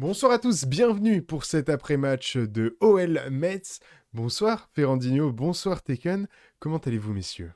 [0.00, 3.80] Bonsoir à tous, bienvenue pour cet après-match de OL Metz.
[4.14, 6.26] Bonsoir Ferrandinho, bonsoir Tekken.
[6.58, 7.52] Comment allez-vous messieurs?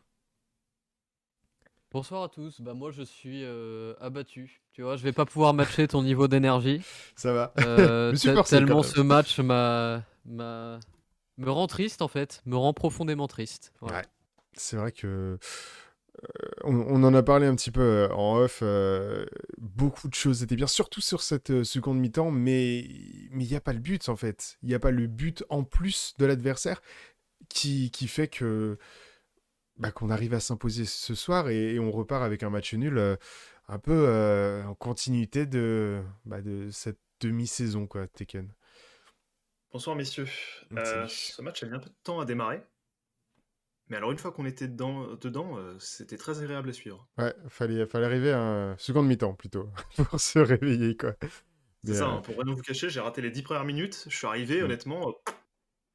[1.91, 4.61] Bonsoir à tous, bah moi je suis euh, abattu.
[4.73, 6.83] Tu vois, je vais pas pouvoir matcher ton niveau d'énergie.
[7.17, 7.55] Ça va.
[7.61, 8.13] Euh,
[8.47, 10.81] tellement ce match m'a m'a
[11.39, 13.73] me rend triste en fait, me rend profondément triste.
[13.81, 14.05] Ouais.
[14.53, 15.39] C'est vrai que
[16.63, 18.61] on, on en a parlé un petit peu euh, en off.
[18.63, 19.27] euh,
[19.59, 22.87] beaucoup de choses étaient bien, surtout sur cette euh, seconde mi-temps, mais
[23.31, 24.57] mais il n'y a pas le but en fait.
[24.63, 26.81] Il n'y a pas le but en plus de l'adversaire
[27.49, 28.79] qui, qui fait que
[29.77, 32.99] bah, qu'on arrive à s'imposer ce soir et, et on repart avec un match nul
[32.99, 33.17] euh,
[33.69, 38.53] un peu euh, en continuité de, bah, de cette demi-saison quoi, Tekken.
[39.73, 40.29] Bonsoir messieurs.
[40.77, 42.63] Euh, ce match a mis un peu de temps à démarrer.
[43.89, 47.07] Mais alors une fois qu'on était dedans, dedans euh, c'était très agréable à suivre.
[47.19, 51.15] Ouais, fallait, fallait arriver à un seconde mi-temps plutôt pour se réveiller quoi.
[51.85, 54.05] C'est ça, euh, hein, pour rien vous cacher, j'ai raté les 10 premières minutes.
[54.09, 54.65] Je suis arrivé, Mm.
[54.65, 55.33] honnêtement, euh,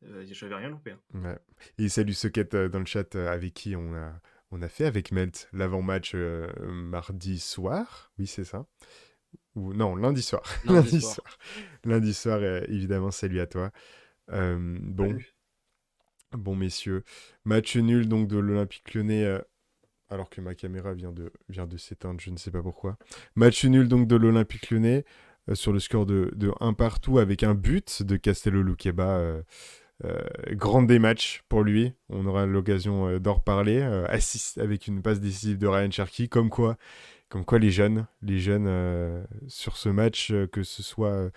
[0.08, 0.92] euh, j'avais rien loupé.
[0.92, 1.00] hein.
[1.16, 1.40] Ouais.
[1.80, 4.14] Et salut Socket euh, dans le chat euh, avec qui on a,
[4.52, 8.12] on a fait avec Melt l'avant-match euh, mardi soir.
[8.20, 8.68] Oui, c'est ça.
[9.56, 10.44] Ou non, lundi soir.
[10.66, 11.26] Lundi soir.
[11.84, 13.72] Lundi soir, euh, évidemment, salut à toi.
[14.32, 15.34] Euh, bon, Salut.
[16.34, 17.04] Bon, messieurs.
[17.46, 19.24] Match nul donc de l'Olympique lyonnais.
[19.26, 19.40] euh,
[20.10, 22.98] alors que ma caméra vient de, vient s'éteindre, je ne sais pas pourquoi.
[23.36, 25.06] Match nul donc de l'Olympique lyonnais
[25.50, 29.18] euh, sur le score de, de 1 partout avec un but de Castello Luqueba.
[29.18, 29.42] euh,
[30.06, 30.20] euh,
[30.52, 31.94] grand des matchs pour lui.
[32.10, 33.80] On aura l'occasion d'en reparler.
[33.82, 36.30] Euh, assist avec une passe décisive de Ryan Cherky.
[36.30, 36.78] Comme quoi,
[37.30, 41.32] comme quoi les jeunes, les jeunes sur ce match, que ce soit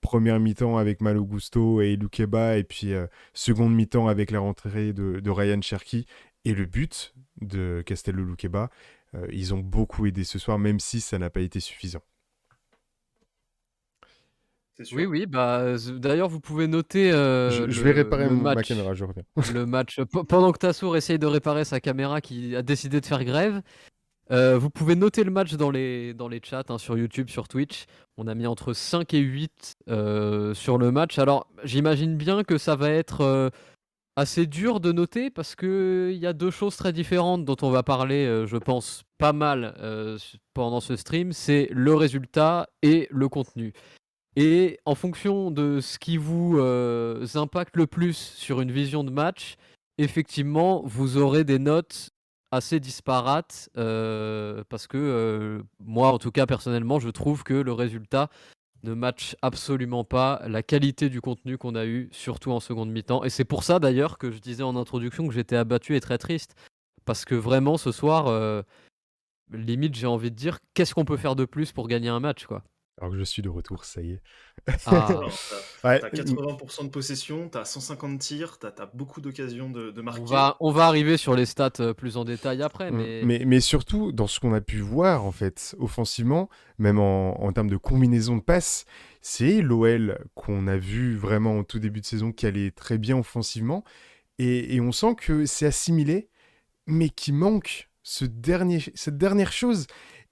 [0.00, 4.92] première mi-temps avec Malo Gusto et Lukeba, et puis euh, seconde mi-temps avec la rentrée
[4.92, 6.06] de, de Ryan Cherky
[6.44, 8.70] et le but de Castello Lukeba,
[9.14, 12.02] euh, ils ont beaucoup aidé ce soir, même si ça n'a pas été suffisant.
[14.92, 18.42] Oui oui, bah d'ailleurs vous pouvez noter euh, je, je le- vais réparer le mon-
[18.42, 19.24] ma match, caméra, je reviens.
[19.52, 19.98] le match
[20.28, 23.60] pendant que Tassour essaye de réparer sa caméra qui a décidé de faire grève.
[24.30, 27.86] Euh, vous pouvez noter le match dans les, chats, hein, sur YouTube, sur Twitch.
[28.16, 31.18] On a mis entre 5 et 8 euh, sur le match.
[31.18, 33.50] Alors, j'imagine bien que ça va être euh,
[34.16, 37.82] assez dur de noter parce qu'il y a deux choses très différentes dont on va
[37.82, 39.74] parler, je pense, pas mal
[40.54, 41.32] pendant ce stream.
[41.32, 43.72] C'est le résultat et le contenu.
[44.36, 46.58] Et en fonction de ce qui vous
[47.34, 49.54] impacte le plus sur une vision de match,
[49.98, 52.10] effectivement, vous aurez des notes
[52.50, 57.72] assez disparates euh, parce que euh, moi, en tout cas, personnellement, je trouve que le
[57.72, 58.30] résultat
[58.84, 63.24] ne match absolument pas la qualité du contenu qu'on a eu, surtout en seconde mi-temps.
[63.24, 66.18] Et c'est pour ça d'ailleurs que je disais en introduction que j'étais abattu et très
[66.18, 66.54] triste
[67.04, 68.62] parce que vraiment ce soir, euh,
[69.50, 72.46] limite, j'ai envie de dire qu'est-ce qu'on peut faire de plus pour gagner un match,
[72.46, 72.62] quoi?
[73.00, 74.20] Alors que je suis de retour, ça y est.
[74.86, 75.06] Ah.
[75.08, 80.00] T'as- Ouais, T'as 80% de possession, t'as 150 tirs, t'as t'as beaucoup d'occasions de, de
[80.02, 80.20] marquer.
[80.22, 82.96] On va, on va arriver sur les stats euh, plus en détail après, Mm.
[82.96, 86.48] mais, Mais, mais surtout, dans ce qu'on a pu voir, en fait, offensivement,
[86.78, 88.84] même en, en termes de combinaison de passes,
[89.20, 93.16] c'est l'OL qu'on a vu vraiment au tout début de saison qui allait très bien
[93.18, 93.84] offensivement.
[94.40, 96.28] Et, et on sent que c'est assimilé,
[96.86, 99.86] mais qu'il manque ce dernier, cette dernière chose.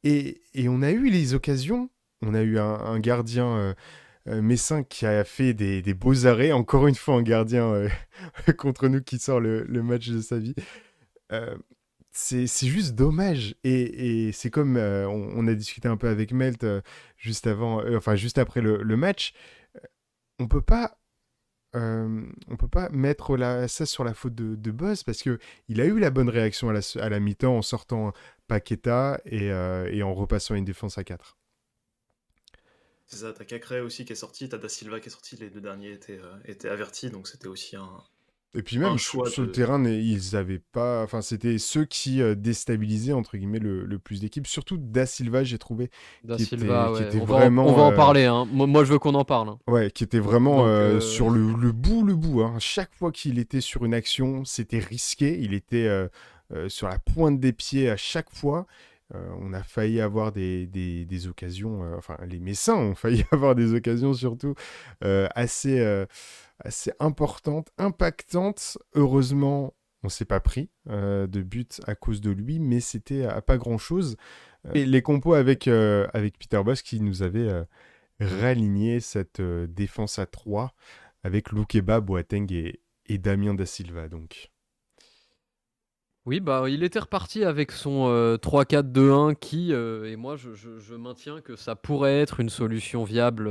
[0.04, 1.90] Et, et on a eu les occasions.
[2.26, 3.74] On a eu un, gardien euh,
[4.26, 6.50] euh, messin qui a fait des, beaux arrêts.
[6.50, 7.88] Encore une fois, un gardien euh,
[8.58, 10.56] contre nous qui sort le, match de sa vie.
[12.10, 13.54] C'est juste dommage.
[13.62, 16.66] Et, c'est comme on, a discuté un peu avec Melt
[17.16, 19.32] juste avant, enfin juste après le, match.
[20.40, 20.72] On peut peut
[22.68, 23.38] pas mettre
[23.68, 25.38] ça sur la faute de, de Buzz parce que
[25.68, 28.12] il a eu la bonne réaction à la, mi-temps en sortant
[28.48, 31.36] Paqueta et, et en repassant une défense à 4.
[33.06, 35.50] C'est ça, t'as Cacré aussi qui est sorti, t'as Da Silva qui est sorti, les
[35.50, 38.02] deux derniers étaient, euh, étaient avertis, donc c'était aussi un.
[38.54, 43.12] Et puis même sur, le terrain, ils avaient pas, enfin c'était ceux qui euh, déstabilisaient
[43.12, 44.46] entre guillemets le, le plus d'équipes.
[44.46, 45.90] Surtout Da Silva, j'ai trouvé
[46.24, 47.96] Da qui Silva, était- qui ouais, était on, va en- vraiment, on va en euh,
[47.96, 48.24] parler.
[48.24, 48.46] hein.
[48.50, 49.48] Moi, moi, je veux qu'on en parle.
[49.50, 49.58] hein.
[49.68, 52.40] Ouais, qui était vraiment Donc, euh, euh, sur le, le bout, le bout.
[52.42, 52.56] hein.
[52.60, 55.38] Chaque fois qu'il était sur une action, c'était risqué.
[55.40, 56.08] Il était euh,
[56.52, 58.66] euh, sur la pointe des pieds à chaque fois.
[59.14, 63.54] Euh, on a failli avoir des, des- occasions, euh, enfin les Messins ont failli avoir
[63.54, 64.54] des occasions surtout
[65.04, 65.80] euh, assez,
[66.60, 68.78] assez importantes, impactantes.
[68.94, 73.58] Heureusement, on s'est pas pris de but à cause de lui, mais c'était à pas
[73.58, 74.16] grand-chose.
[74.74, 77.50] Et les compos avec, avec Peter Boss qui nous avait
[78.20, 80.74] réaligné cette défense à 3
[81.22, 84.08] avec Lukeba, Boateng et, et Damien Da Silva.
[84.08, 84.50] Donc
[86.26, 91.76] Oui, bah, il était reparti avec son, 3-4-2-1 qui, et moi je maintiens que ça
[91.76, 93.48] pourrait être une solution viable,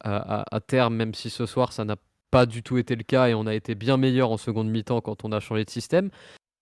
[0.00, 1.96] à à terme, même si ce soir ça n'a
[2.30, 5.00] pas du tout été le cas et on a été bien meilleur en seconde mi-temps
[5.00, 6.10] quand on a changé de système.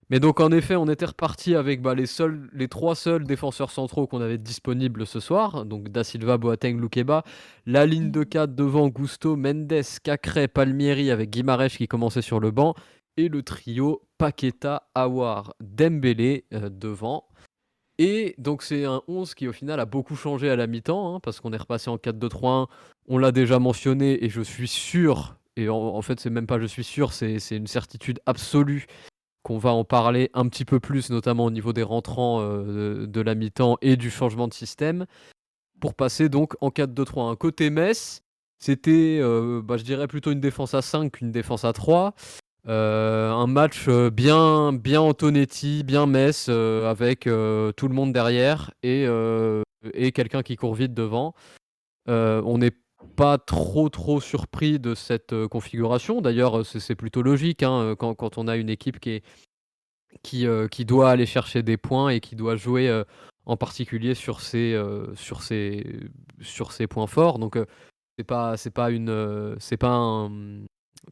[0.08, 4.20] Mais donc en effet, on était reparti avec, bah, les 3 seuls défenseurs centraux qu'on
[4.20, 7.24] avait disponibles ce soir, donc Da Silva, Boateng, Loukeba.
[7.66, 12.52] La ligne de 4 devant Gusto, Mendes, Cacré, Palmieri avec Guimarães qui commençait sur le
[12.52, 12.74] banc
[13.16, 17.28] et le trio Paqueta, Awar, Dembélé euh, devant.
[17.98, 21.20] Et donc c'est un 11 qui au final a beaucoup changé à la mi-temps, hein,
[21.20, 22.66] parce qu'on est repassé en 4-2-3-1,
[23.08, 26.66] on l'a déjà mentionné, et je suis sûr, et en, fait c'est même pas je
[26.66, 28.86] suis sûr, c'est une certitude absolue
[29.42, 33.20] qu'on va en parler un petit peu plus, notamment au niveau des rentrants euh, de,
[33.20, 35.06] la mi-temps et du changement de système,
[35.80, 37.36] pour passer donc en 4-2-3-1.
[37.36, 38.22] Côté Metz,
[38.58, 42.14] c'était, euh, bah, je dirais plutôt une défense à 5 qu'une défense à 3.
[42.68, 48.72] Euh, un match euh, bien, bien Antonetti, bien Metz, euh, avec tout le monde derrière
[48.82, 49.06] et,
[49.94, 51.34] et quelqu'un qui court vite devant.
[52.06, 52.72] on n'est
[53.14, 56.20] pas trop trop surpris de cette configuration.
[56.20, 59.22] D'ailleurs, c'est plutôt logique hein, quand, quand, on a une équipe qui,
[60.22, 63.02] qui, qui, doit aller chercher des points et qui doit jouer
[63.44, 64.80] en particulier sur ses,
[65.14, 66.00] sur ses,
[66.40, 67.38] sur ses points forts.
[67.38, 67.58] Donc,
[68.18, 70.30] c'est pas, c'est pas une, c'est pas un,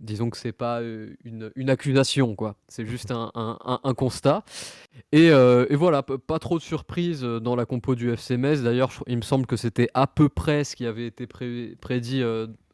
[0.00, 2.56] disons que c'est pas une, une, accusation, quoi.
[2.68, 4.44] C'est juste un, un, constat.
[5.12, 8.62] Et, et, voilà, pas trop de surprises dans la compo du FCMS.
[8.62, 12.22] D'ailleurs, il me semble que c'était à peu près ce qui avait été prédit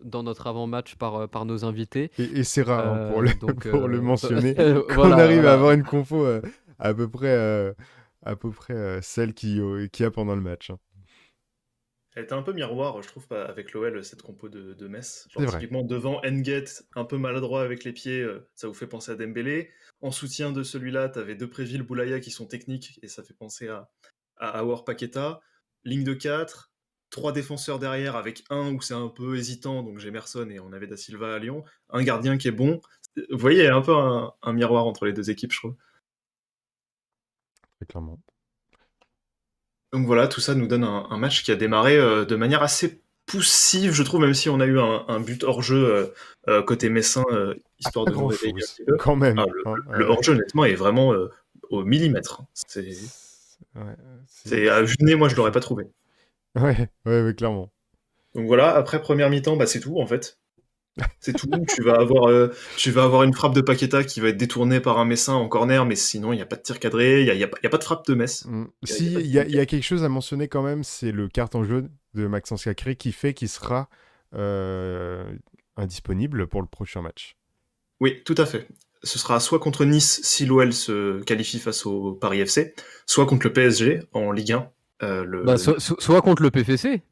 [0.03, 2.11] dans notre avant-match par, par nos invités.
[2.19, 3.31] Et, c'est rare hein, pour, le,
[3.71, 4.55] pour le mentionner.
[4.95, 6.27] qu'on arrive à avoir une compo
[6.79, 7.75] à peu près,
[8.25, 10.71] à peu près celle qu'il qui a pendant le match.
[10.71, 10.79] Hein.
[12.17, 15.29] Elle était un peu miroir, je trouve, avec l'OL, cette compo de, de Metz.
[15.29, 16.65] typiquement, devant Enget,
[16.97, 19.71] un peu maladroit avec les pieds, euh, ça vous fait penser à Dembélé.
[20.01, 23.35] En soutien de celui-là, tu avais deux Préville, Boulaya qui sont techniques, et ça fait
[23.35, 23.89] penser à,
[24.39, 25.41] à Awar Paqueta.
[25.85, 26.73] Ligne de 4,
[27.11, 30.87] trois défenseurs derrière, avec un où c'est un peu hésitant, donc Gemerson et on avait
[30.87, 31.65] Da Silva à Lyon.
[31.91, 32.81] Un gardien qui est bon.
[33.31, 35.59] Vous voyez, il y a un peu un, un miroir entre les deux équipes, je
[35.59, 35.77] trouve.
[37.77, 38.21] Très clairement.
[39.93, 43.01] Donc voilà, tout ça nous donne un, match qui a démarré euh, de manière assez
[43.27, 46.07] poussive, je trouve, même si on a eu un, but hors jeu euh,
[46.49, 47.25] euh, côté Messin,
[47.79, 48.97] histoire de nous réveiller un petit peu.
[48.99, 49.39] Quand même.
[49.39, 51.15] Ah, le, hein, hors jeu, honnêtement, est vraiment
[51.71, 52.43] au millimètre.
[52.55, 52.93] C'est.
[54.27, 55.87] c'est à vue moi, je l'aurais pas trouvé.
[56.57, 57.71] Ouais, ouais, clairement.
[58.35, 60.40] Donc voilà, après première mi-temps, bah, c'est tout en fait.
[61.21, 61.49] C'est tout.
[61.69, 64.81] tu, vas avoir, euh, tu vas avoir une frappe de Paqueta qui va être détournée
[64.81, 67.37] par un Messin en corner, mais sinon, il n'y a pas de tir cadré, il
[67.37, 68.45] n'y a, a, pas de frappe de Metz.
[68.47, 68.65] Mm.
[68.85, 72.27] Si, il y, a quelque chose à mentionner quand même, c'est le carton jaune de
[72.27, 73.89] Maxence Cacré qui fait qu'il sera
[74.35, 75.25] euh,
[75.77, 77.37] indisponible pour le prochain match.
[78.01, 78.67] Oui, tout à fait.
[79.03, 82.75] Ce sera soit contre Nice si l'OL se qualifie face au Paris FC,
[83.07, 84.71] soit contre le PSG en Ligue 1.
[85.03, 85.43] Euh, le...
[85.45, 87.03] Bah, soit contre le PFC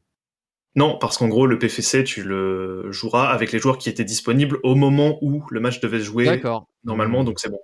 [0.79, 4.59] non, parce qu'en gros, le PFC, tu le joueras avec les joueurs qui étaient disponibles
[4.63, 6.23] au moment où le match devait se jouer.
[6.23, 6.69] D'accord.
[6.85, 7.59] Normalement, donc c'est bon.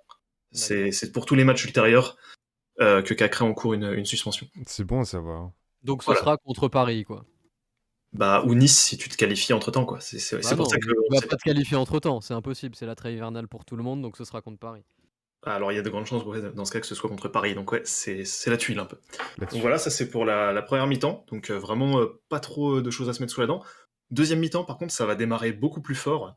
[0.52, 2.18] C'est pour tous les matchs ultérieurs
[2.82, 4.48] euh, que Cacré encourt une, une suspension.
[4.68, 5.52] C'est bon à savoir.
[5.82, 7.24] Donc ce sera contre Paris, quoi.
[8.12, 10.00] Bah, ou Nice si tu te qualifies entre temps, quoi.
[10.02, 10.86] C'est bah pour ça que.
[10.86, 12.76] Tu vas pas te qualifier entre temps, c'est impossible.
[12.76, 14.84] C'est la trêve hivernale pour tout le monde, donc ce sera contre Paris.
[15.46, 16.24] Alors il y a de grandes chances
[16.56, 18.98] dans ce cas que ce soit contre Paris, donc ouais, c'est la tuile un peu.
[19.38, 22.92] Donc voilà, ça c'est pour la, première mi-temps, donc euh, vraiment euh, pas trop de
[22.92, 23.64] choses à se mettre sous la dent.
[24.10, 26.36] Deuxième mi-temps, par contre, ça va démarrer beaucoup plus fort,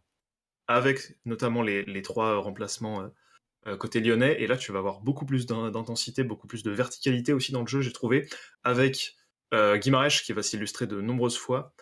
[0.66, 3.10] avec notamment les, trois remplacements
[3.66, 7.32] euh, côté lyonnais, et là tu vas avoir beaucoup plus d'intensité, beaucoup plus de verticalité
[7.32, 8.28] aussi dans le jeu, j'ai trouvé,
[8.62, 9.16] avec
[9.54, 11.72] euh, qui va s'illustrer de nombreuses fois.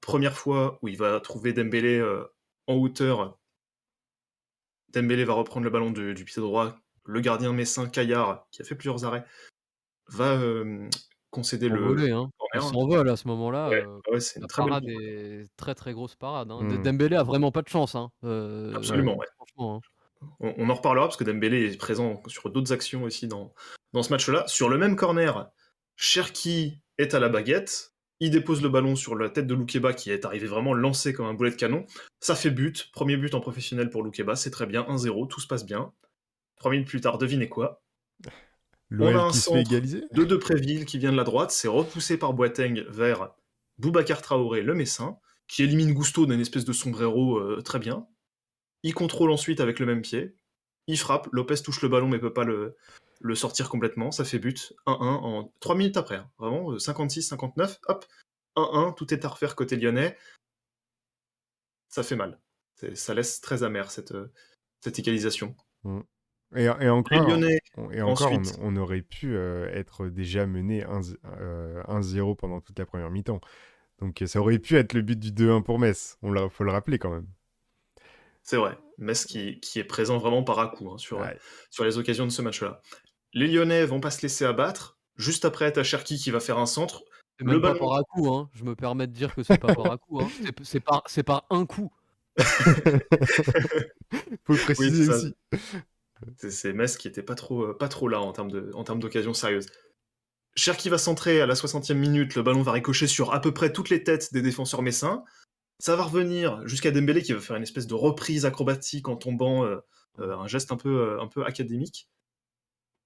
[0.00, 2.00] Première fois où il va trouver Dembélé
[2.66, 3.38] en hauteur
[4.92, 6.76] Dembélé va reprendre le ballon du, pied droit.
[7.04, 9.24] Le gardien messin Caillard, qui a fait plusieurs arrêts,
[10.08, 10.88] va euh,
[11.30, 11.80] concéder le.
[11.80, 12.30] Voler, hein.
[12.54, 13.70] Il s'envole à ce moment-là.
[13.70, 14.84] Euh, c'est une très parade
[15.56, 16.50] très très grosse parade.
[16.50, 16.60] Hein.
[16.62, 16.82] Hmm.
[16.82, 17.94] Dembélé a vraiment pas de chance.
[17.94, 18.10] Hein.
[18.24, 19.26] Euh, Absolument, ouais.
[19.58, 19.80] Hein.
[20.38, 23.54] On, en reparlera parce que Dembélé est présent sur d'autres actions aussi dans,
[23.92, 24.46] dans ce match-là.
[24.46, 25.50] Sur le même corner,
[25.96, 27.91] Cherki est à la baguette
[28.22, 31.26] il dépose le ballon sur la tête de Loukeba qui est arrivé vraiment lancé comme
[31.26, 31.84] un boulet de canon.
[32.20, 35.48] Ça fait but, premier but en professionnel pour Loukeba, c'est très bien, 1-0, tout se
[35.48, 35.92] passe bien.
[36.54, 37.82] Trois minutes plus tard, devinez quoi?
[38.96, 40.04] On a un qui se égaliser.
[40.12, 43.32] de Depréville qui vient de la droite, c'est repoussé par Boateng vers
[43.78, 45.16] Boubacar Traoré, le Messin,
[45.48, 48.06] qui élimine Gusto d'une espèce de sombrero euh, très bien.
[48.84, 50.36] Il contrôle ensuite avec le même pied,
[50.86, 52.76] il frappe, Lopez touche le ballon mais peut pas le,
[53.20, 56.30] le sortir complètement, ça fait but, 1-1 en 3 minutes après, hein.
[56.38, 58.04] vraiment, 56-59, euh, hop,
[58.56, 60.16] 1-1, tout est à refaire côté lyonnais,
[61.88, 62.40] ça fait mal.
[62.94, 64.32] Ça laisse très amer cette, euh,
[64.80, 65.54] cette égalisation.
[65.84, 66.00] Mmh.
[66.56, 67.28] Et, encore,
[67.92, 73.40] et encore on, aurait pu être déjà mené 1-0 pendant toute la première mi-temps.
[74.00, 76.18] Donc ça aurait pu être le but du 2-1 pour Metz.
[76.20, 77.26] On faut le rappeler quand même.
[78.42, 78.76] C'est vrai.
[79.02, 81.24] Metz qui, qui, est présent vraiment par à coup hein, sur,
[81.70, 82.80] sur les occasions de ce match-là.
[83.32, 84.98] Les Lyonnais vont pas se laisser abattre.
[85.16, 87.02] Juste après, t'as Cherki qui va faire un centre.
[87.38, 88.50] C'est le pas par à coup, hein.
[88.52, 90.20] je me permets de dire que c'est pas par à coup.
[90.20, 90.28] Hein.
[90.62, 91.90] C'est par, par un coup.
[94.44, 95.34] Faut le préciser aussi.
[96.36, 99.66] C'est Metz qui était pas trop, euh, pas trop là en termes d'occasion sérieuse.
[100.54, 103.72] Cherki va centrer à la 60e minute, le ballon va ricocher sur à peu près
[103.72, 105.24] toutes les têtes des défenseurs messins.
[105.82, 109.64] Ça va revenir jusqu'à Dembélé qui va faire une espèce de reprise acrobatique en tombant,
[109.64, 109.78] euh,
[110.20, 112.08] euh, un geste un peu, un peu académique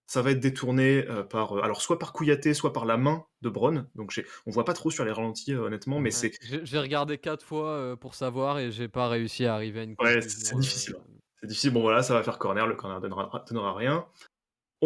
[0.09, 3.87] ça va être détourné par alors soit par Kouyaté, soit par la main de Bron.
[3.97, 4.13] Donc
[4.47, 6.31] on voit pas trop sur les ralentis honnêtement, mais c'est.
[6.41, 9.97] J'ai regardé quatre fois pour savoir et j'ai pas réussi à arriver à une.
[9.99, 10.95] Ouais, c'est difficile.
[11.41, 11.73] C'est difficile.
[11.73, 12.69] Bon voilà, ça va faire corner.
[12.69, 14.07] Le corner donnera, donnera rien.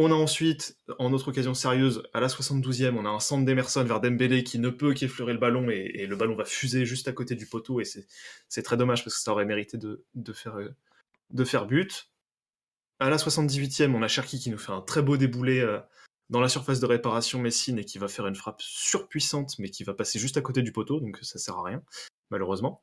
[0.02, 3.84] On a ensuite, en autre occasion sérieuse, à la 72e, on a un centre d'Emerson
[3.84, 7.12] vers Dembélé qui ne peut qu'effleurer le ballon et, le ballon va fuser juste à
[7.12, 11.66] côté du poteau et c'est très dommage parce que ça aurait mérité de, de faire,
[11.66, 12.08] but.
[12.98, 15.78] À la 78e, on a Cherki qui nous fait un très beau déboulé euh,
[16.30, 19.84] dans la surface de réparation Messine et qui va faire une frappe surpuissante, mais qui
[19.84, 21.82] va passer juste à côté du poteau, donc ça sert à rien,
[22.30, 22.82] malheureusement.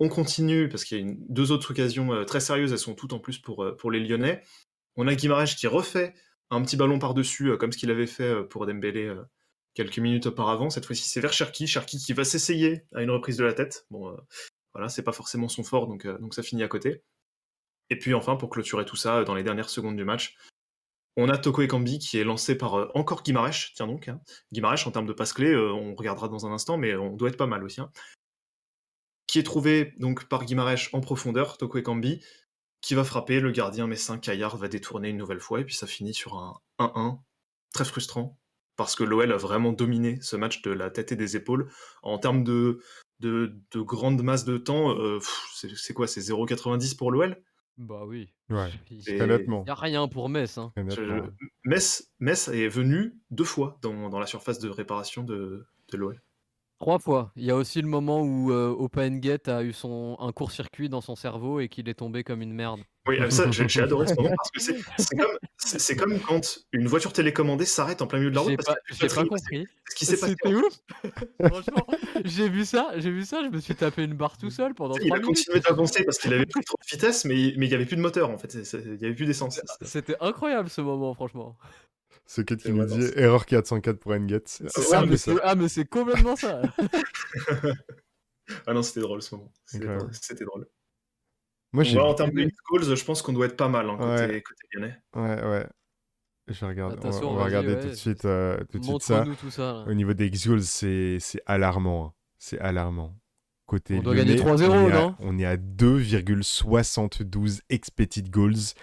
[0.00, 3.12] On continue, parce qu'il y a deux autres occasions euh, très sérieuses, elles sont toutes
[3.12, 4.42] en plus euh, pour les Lyonnais.
[4.96, 6.14] On a Guimarães qui refait
[6.50, 9.14] un petit ballon par-dessus, comme ce qu'il avait fait pour Dembélé
[9.74, 10.70] quelques minutes auparavant.
[10.70, 11.66] Cette fois-ci, c'est vers Cherki.
[11.66, 13.86] Cherki qui va s'essayer à une reprise de la tête.
[13.90, 14.16] Bon,
[14.72, 17.02] voilà, c'est pas forcément son fort, donc, ça finit à côté.
[17.90, 20.36] Et puis enfin, pour clôturer tout ça, dans les dernières secondes du match,
[21.16, 24.08] on a Toko Ekambi qui est lancé par euh, encore Guimarèche, tiens donc.
[24.08, 24.20] Hein.
[24.52, 27.38] en termes de passe clé, euh, on regardera dans un instant, mais on doit être
[27.38, 27.80] pas mal aussi.
[27.80, 27.90] Hein.
[29.26, 32.22] Qui est trouvé donc par Guimarèche en profondeur, Toko Ekambi,
[32.86, 35.88] qui va frapper, le gardien messin Caillard va détourner une nouvelle fois, et puis ça
[35.88, 37.18] finit sur un 1-1,
[37.74, 38.38] très frustrant,
[38.76, 41.68] parce que l'OL a vraiment dominé ce match de la tête et des épaules.
[42.04, 42.78] En termes de,
[43.18, 45.18] de, grande masse de temps, euh,
[45.74, 47.42] c'est quoi C'est 0,90 pour l'OL
[47.76, 48.32] bah oui.
[48.48, 50.56] Ouais, Il n'y a rien pour Metz.
[50.56, 50.72] Hein.
[51.64, 56.22] Metz, Metz est venu deux fois dans, dans la surface de réparation de, de l'OL.
[56.78, 57.32] Trois fois.
[57.36, 61.00] Il y a aussi le moment où euh, OpenGate a eu son, un court-circuit dans
[61.00, 62.80] son cerveau et qu'il est tombé comme une merde.
[63.08, 64.60] Oui, ah, ça, j'ai adoré ce moment parce que
[65.56, 68.60] c'est comme, comme, quand une voiture télécommandée s'arrête en plein milieu de la route.
[68.90, 69.66] J'ai pas, compris.
[69.88, 70.34] Ce qui s'est passé.
[70.44, 70.74] ouf.
[71.40, 71.86] Franchement,
[72.24, 74.96] j'ai vu ça, j'ai vu ça, je me suis tapé une barre tout seul pendant.
[74.96, 77.74] Il a continué d'avancer parce qu'il avait pris trop de vitesse, mais, mais il n'y
[77.74, 78.54] avait plus de moteur en fait.
[78.54, 79.60] Il n'y avait plus d'essence.
[79.80, 81.56] C'était incroyable ce moment, franchement.
[82.26, 84.42] Ce qui nous dit erreur 404 pour Enget.
[84.92, 85.04] Ah,
[85.44, 86.60] ah, mais c'est complètement ça.
[88.66, 89.52] ah non, c'était drôle ce moment.
[89.64, 90.66] C'était drôle.
[91.72, 91.98] Moi, j'ai.
[91.98, 94.98] en termes de calls, je pense qu'on doit être pas mal hein, côté, côté lyonnais.
[95.14, 95.66] Ouais, ouais.
[96.48, 99.26] Je regarde, on, va, regarder tout de suite, euh, tout de suite ça.
[99.40, 102.06] Tout ça Au niveau des goals, c'est alarmant.
[102.06, 102.12] Hein.
[102.38, 103.18] C'est alarmant.
[103.66, 105.16] Côté on doit gagner 3-0, non?
[105.18, 108.74] On est à 2,72 expected goals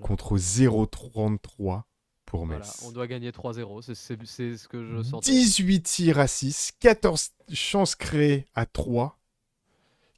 [0.00, 1.84] contre 0,33
[2.32, 5.24] on doit gagner 3-0, c'est ce que je sens.
[5.24, 9.18] 18 tirs à 6, 14 chances créées à 3,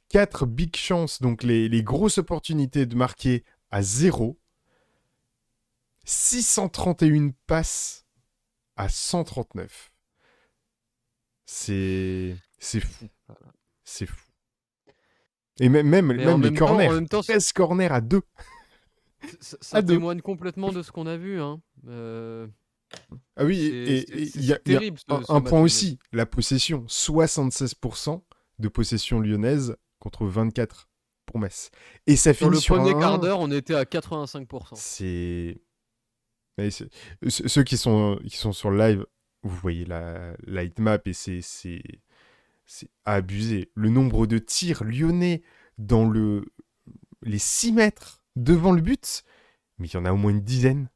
[0.09, 4.37] 4 big chances, donc les, grosses opportunités de marquer à 0,
[6.05, 8.05] 631 passes
[8.75, 9.91] à 139.
[11.45, 13.07] C'est fou.
[13.83, 14.17] C'est fou.
[15.59, 16.89] Et même, même, même les corners.
[17.07, 18.21] 13 corners à 2.
[19.39, 21.41] Ça, témoigne complètement de ce qu'on a vu.
[21.41, 21.61] Hein.
[21.87, 22.47] Euh,
[23.35, 24.59] ah oui, et il y a,
[25.29, 26.85] un, point aussi, la possession.
[26.87, 28.21] 76%
[28.59, 30.89] de possession lyonnaise contre 24
[31.25, 31.71] pour Metz.
[32.07, 34.75] Et ça finit sur le premier quart d'heure, on était à 85%.
[34.75, 35.61] C'est...
[37.27, 39.05] Ceux qui sont, qui sont sur le live,
[39.41, 41.81] vous voyez la, la map et c'est, c'est,
[42.65, 43.71] c'est abusé.
[43.73, 45.41] Le nombre de tirs lyonnais
[45.79, 46.45] dans le,
[47.23, 49.23] les 6 mètres devant le but,
[49.77, 50.89] mais il y en a au moins une dizaine.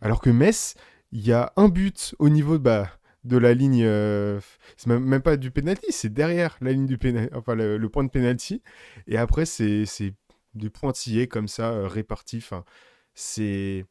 [0.00, 0.74] Alors que Metz,
[1.12, 2.90] il y a un but au niveau bah,
[3.24, 4.40] de la ligne, euh,
[4.76, 8.10] c'est même, pas du penalty, c'est derrière la ligne du penalty, enfin le, point de
[8.10, 8.62] penalty.
[9.06, 9.84] Et après, c'est
[10.54, 12.44] des pointillés comme ça, euh, répartis.
[13.14, 13.84] c'est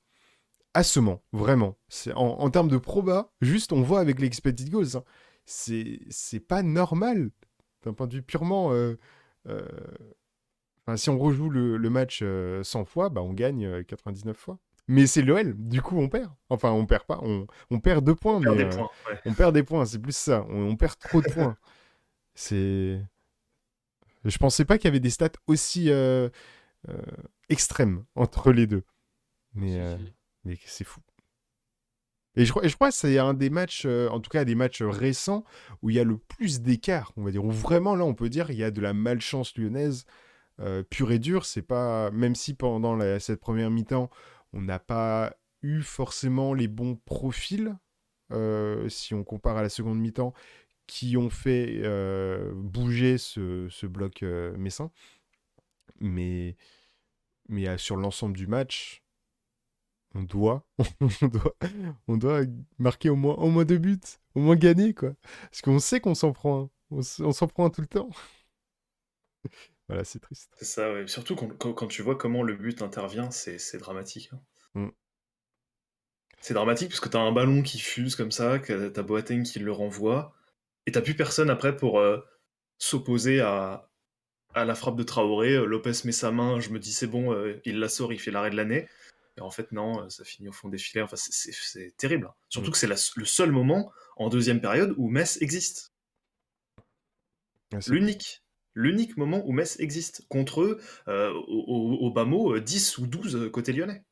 [0.73, 1.77] assommant, vraiment.
[2.15, 5.03] En, en termes de proba, juste on voit avec l'expected goals, hein,
[5.45, 7.31] c'est pas normal
[7.83, 8.97] d'un point de vue purement euh,
[10.95, 14.59] si on rejoue le, match 100 euh, fois, bah, on gagne 99 euh, fois.
[14.87, 16.31] Mais c'est l'OL, du coup on perd.
[16.49, 18.35] Enfin, on perd pas, on, perd deux points.
[18.35, 18.89] On perd, des, euh, points,
[19.25, 20.45] on perd des points, c'est plus ça.
[20.47, 21.57] On, perd trop de points.
[22.35, 23.01] C'est.
[24.25, 25.89] Je pensais pas qu'il y avait des stats aussi
[27.49, 28.83] extrêmes entre les deux.
[29.55, 29.97] Mais,
[30.43, 30.99] mais c'est fou.
[32.37, 34.83] Et je, crois, je crois que c'est un des matchs, en tout cas des matchs
[34.83, 35.45] récents,
[35.81, 37.43] où il y a le plus d'écart, on va dire.
[37.43, 40.05] Où vraiment, là, on peut dire, il y a de la malchance lyonnaise
[40.89, 41.45] pure et dure.
[41.45, 44.09] C'est pas, même si pendant cette première mi-temps,
[44.53, 47.75] on n'a pas eu forcément les bons profils,
[48.87, 50.33] si on compare à la seconde mi-temps,
[50.87, 51.81] qui ont fait
[52.53, 54.91] bouger ce, ce bloc messin.
[55.99, 56.55] Mais,
[57.49, 59.05] mais sur l'ensemble du match,
[60.15, 60.65] on doit,
[61.21, 61.55] on doit,
[62.07, 62.41] on doit
[62.79, 63.99] marquer au moins, au moins deux buts,
[64.33, 65.13] au moins gagner, quoi.
[65.43, 68.09] Parce qu'on sait qu'on s'en prend, on, s'en prend tout le temps.
[69.87, 70.51] Voilà, c'est triste.
[70.57, 71.07] C'est ça.
[71.07, 74.29] Surtout quand, quand, tu vois comment le but intervient, c'est dramatique.
[74.33, 74.41] Hein.
[74.73, 74.89] Mm.
[76.41, 79.59] C'est dramatique parce que t'as un ballon qui fuse comme ça, que t'as Boateng qui
[79.59, 80.33] le renvoie,
[80.85, 82.19] et t'as plus personne après pour euh,
[82.77, 83.89] s'opposer à,
[84.53, 85.53] à la frappe de Traoré.
[85.53, 88.19] Euh, Lopez met sa main, je me dis c'est bon, euh, il la sort, il
[88.19, 88.87] fait l'arrêt de l'année.
[89.37, 91.01] Et en fait, non, ça finit au fond des filets.
[91.01, 92.27] Enfin, c'est terrible.
[92.27, 92.33] Hein.
[92.49, 92.73] Surtout mm.
[92.73, 95.93] que c'est le seul moment en deuxième période où Metz existe.
[97.73, 98.44] Ah, l'unique.
[98.75, 100.25] L'unique moment où Metz existe.
[100.29, 104.03] Contre eux, au, au, bas mot, 10 ou 12 côté lyonnais.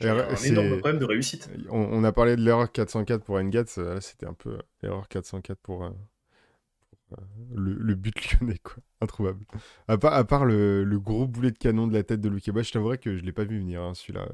[0.00, 1.50] un énorme problème de réussite.
[1.68, 3.66] On, a parlé de l'erreur 404 pour Engat,
[4.00, 5.90] c'était un peu l'erreur 404 pour,
[7.54, 8.76] le, but lyonnais, quoi.
[9.00, 9.44] Introuvable.
[9.88, 12.72] À part, à part le, gros boulet de canon de la tête de Luke je
[12.72, 14.28] t'avouerais que je l'ai pas vu venir, hein, celui-là.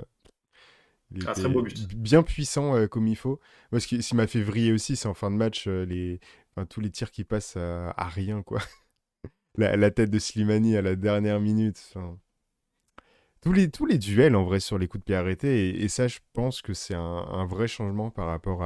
[1.13, 1.95] Il très beau but.
[1.97, 3.39] Bien puissant euh, comme il faut.
[3.71, 6.19] Moi, ce qui, m'a fait vriller aussi, c'est en fin de match, euh, les,
[6.65, 8.61] tous les tirs qui passent à, rien, quoi.
[9.59, 11.95] la, tête de Slimani à la dernière minute.
[13.43, 15.83] Tous les, tous les duels en vrai sur les coups de pied arrêtés.
[15.83, 18.63] Et, ça, je pense que c'est un, vrai changement par rapport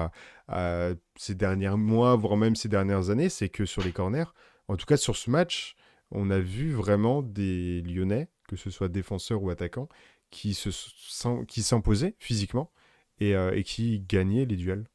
[0.49, 3.29] à, ces derniers mois, voire même ces dernières années.
[3.29, 4.33] C'est que sur les corners,
[4.69, 5.77] en tout cas sur ce match,
[6.11, 9.89] on a vu vraiment des Lyonnais, que ce soit défenseurs ou attaquants,
[10.31, 12.73] qui s'imposaient physiquement
[13.19, 14.89] et, euh, et, qui gagnaient les duels.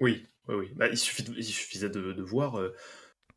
[0.00, 0.72] Oui, oui, oui.
[0.76, 2.74] Bah, il, suffisait de, voir, euh,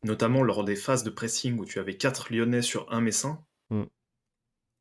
[0.02, 3.44] notamment lors des phases de pressing où tu avais 4 Lyonnais sur un Messin.
[3.70, 3.84] Mm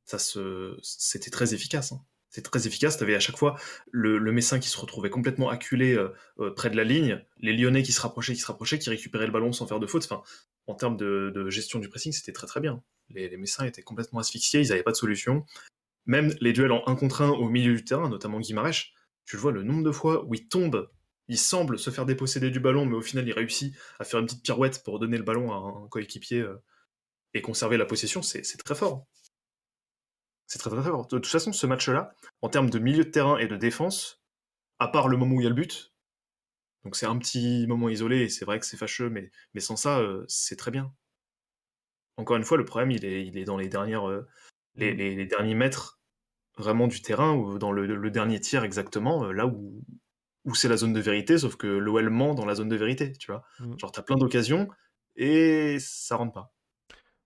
[0.10, 1.92] ça se, c'était très efficace.
[1.92, 2.02] Hein.
[2.30, 2.98] C'est très efficace.
[2.98, 3.60] Tu avais à chaque fois
[3.92, 7.84] le, Messin qui se retrouvait complètement acculé euh, euh, près de la ligne, les Lyonnais
[7.84, 10.04] qui se rapprochaient, qui se rapprochaient, qui récupéraient le ballon sans faire de faute.
[10.06, 10.24] Enfin,
[10.65, 12.82] en termes de, gestion du pressing, c'était très très bien.
[13.10, 15.46] Les, Messins étaient complètement asphyxiés, ils n'avaient pas de solution.
[16.06, 18.94] Même les duels en 1 contre 1 au milieu du terrain, notamment Guimarèche,
[19.26, 20.89] tu le vois le nombre de fois où il tombe,
[21.30, 24.26] il semble se faire déposséder du ballon, mais au final il réussit à faire une
[24.26, 26.62] petite pirouette pour donner le ballon à un coéquipier euh,
[27.36, 29.06] et conserver la possession, c'est très fort.
[30.48, 31.08] C'est très très fort.
[31.08, 32.12] De toute façon, ce match-là,
[32.42, 34.24] en termes de milieu de terrain et de défense,
[34.80, 35.94] à part le moment où il y a le but,
[36.84, 40.00] donc c'est un petit moment isolé et c'est vrai que c'est fâcheux, mais, sans ça,
[40.00, 40.92] euh, c'est très bien.
[42.18, 44.28] Encore une fois, le problème, il est, dans euh,
[44.76, 46.00] les, derniers mètres
[46.58, 49.84] vraiment du terrain, ou dans le, dernier tiers exactement, là où,
[50.45, 53.12] où c'est la zone de vérité, sauf que l'OL ment dans la zone de vérité,
[53.13, 53.43] tu vois.
[53.60, 53.78] Mmh.
[53.78, 54.67] Genre, t'as plein d'occasions
[55.15, 56.54] et ça rentre pas.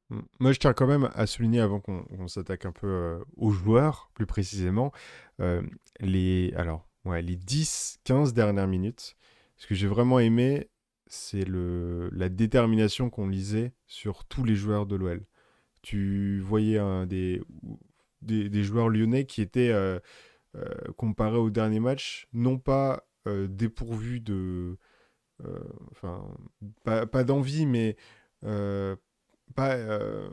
[0.10, 0.21] Mm.
[0.39, 4.10] Moi, je tiens quand même à souligner, avant qu'on s'attaque un peu euh, aux joueurs,
[4.13, 4.91] plus précisément,
[5.39, 5.62] euh,
[5.99, 9.15] les, alors, ouais, les 10-15 dernières minutes.
[9.58, 10.69] Ce que j'ai vraiment aimé,
[11.08, 15.26] c'est la détermination qu'on lisait sur tous les joueurs de l'OL.
[15.84, 17.41] Tu voyais des,
[18.21, 19.99] des, joueurs lyonnais qui étaient, euh,
[20.98, 24.78] comparés au dernier match, non pas dépourvus de...
[25.92, 26.28] Enfin,
[26.84, 27.96] pas, d'envie, mais
[29.56, 30.30] pas euh,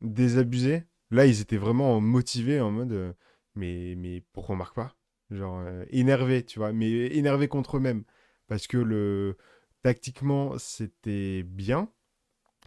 [0.00, 0.84] désabusés.
[1.10, 3.12] Là, ils étaient vraiment motivés en mode euh,
[3.54, 4.96] mais, mais pourquoi on marque pas
[5.30, 8.04] Genre euh, énervés, tu vois, mais énervés contre eux-mêmes.
[8.46, 9.36] Parce que le
[9.82, 11.90] tactiquement, c'était bien,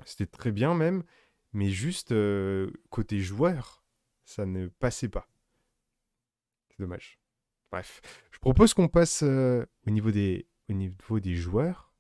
[0.06, 1.04] c'était très bien même,
[1.54, 2.13] mais juste
[2.89, 3.84] côté joueur,
[4.26, 5.28] ça ne passait pas.
[6.84, 7.17] Dommage.
[7.72, 11.93] Bref, je propose qu'on passe au, niveau des, au niveau des joueurs.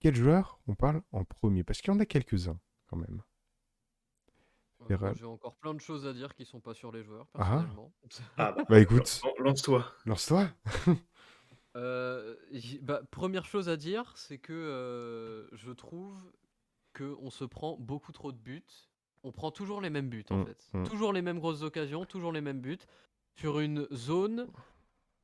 [0.00, 1.62] Quels joueurs on parle en premier?
[1.62, 3.22] Parce qu'il y en a quelques-uns quand même.
[4.88, 7.38] J'ai encore plein de choses à dire qui sont pas sur les joueurs, ah.
[7.38, 7.92] personnellement.
[8.36, 9.84] Ah, bah, bah, écoute, lance-toi.
[10.06, 10.48] Lance-toi.
[11.76, 12.36] Euh,
[12.82, 16.14] bah, première chose à dire, c'est que euh, je trouve
[16.96, 18.62] qu'on se prend beaucoup trop de buts.
[19.24, 20.70] On prend toujours les mêmes buts, en mm, fait.
[20.72, 20.84] Mm.
[20.84, 22.78] Toujours les mêmes grosses occasions, toujours les mêmes buts.
[23.36, 24.46] Sur une zone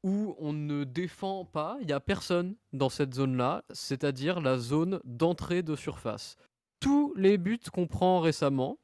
[0.03, 5.01] où on ne défend pas, il n'y a personne dans cette zone-là, c'est-à-dire la zone
[5.05, 6.37] d'entrée de surface.
[6.81, 8.79] Tous les buts qu'on prend récemment,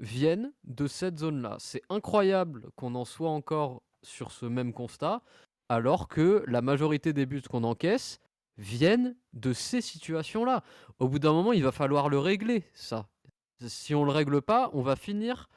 [0.00, 1.56] viennent de cette zone-là.
[1.58, 5.22] C'est incroyable qu'on en soit encore sur ce même constat,
[5.68, 8.18] alors que la majorité des buts qu'on encaisse
[8.56, 10.62] viennent de ces situations-là.
[10.98, 13.08] Au bout d'un moment, il va falloir le régler, ça.
[13.66, 15.48] Si on ne le règle pas, on va finir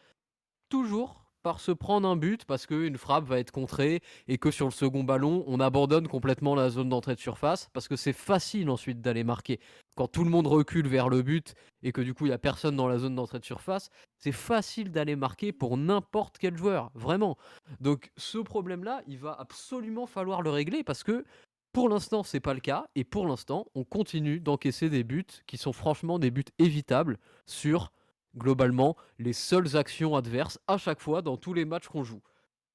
[0.69, 4.65] toujours par se prendre un but parce qu'une frappe va être contrée et que sur
[4.65, 8.69] le second ballon, on abandonne complètement la zone d'entrée de surface parce que c'est facile
[8.69, 9.59] ensuite d'aller marquer.
[9.95, 11.53] Quand tout le monde recule vers le but
[11.83, 14.31] et que du coup il n'y a personne dans la zone d'entrée de surface, c'est
[14.31, 17.37] facile d'aller marquer pour n'importe quel joueur, vraiment.
[17.81, 21.25] Donc ce problème-là, il va absolument falloir le régler parce que
[21.73, 25.57] pour l'instant, c'est pas le cas et pour l'instant, on continue d'encaisser des buts qui
[25.57, 27.91] sont franchement des buts évitables sur
[28.35, 32.21] globalement les seules actions adverses à chaque fois dans tous les matchs qu'on joue.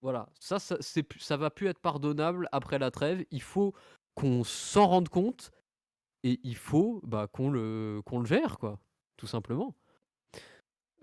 [0.01, 3.25] Voilà, ça, ça, ça va plus être pardonnable après la trêve.
[3.31, 3.75] Il faut
[4.15, 5.51] qu'on s'en rende compte
[6.23, 8.79] et il faut bah, qu'on le, qu'on le gère, quoi,
[9.17, 9.75] tout simplement.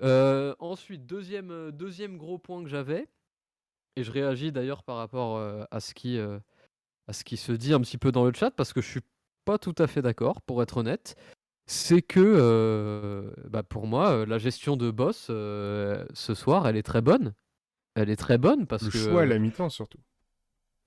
[0.01, 3.07] Euh, ensuite, deuxième, euh, deuxième gros point que j'avais,
[3.95, 7.73] et je réagis d'ailleurs par rapport euh, à, ce qui, à ce qui se dit
[7.73, 9.01] un petit peu dans le chat, parce que je suis
[9.45, 11.15] pas tout à fait d'accord, pour être honnête
[11.67, 16.77] c'est que euh, bah, pour moi, euh, la gestion de boss euh, ce soir, elle
[16.77, 17.33] est très bonne.
[17.95, 18.97] Elle est très bonne parce Le que.
[18.97, 19.99] choix à la mi-temps surtout.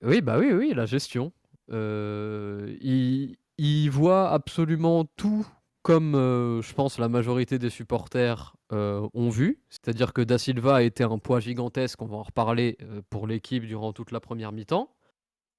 [0.01, 1.33] Oui, bah oui, oui, la gestion.
[1.69, 5.45] il, il voit absolument tout
[5.81, 9.61] comme je pense la majorité des supporters ont vu.
[9.69, 12.77] C'est-à-dire que Da Silva a été un poids gigantesque, on va en reparler
[13.09, 14.93] pour l'équipe durant toute la première mi-temps.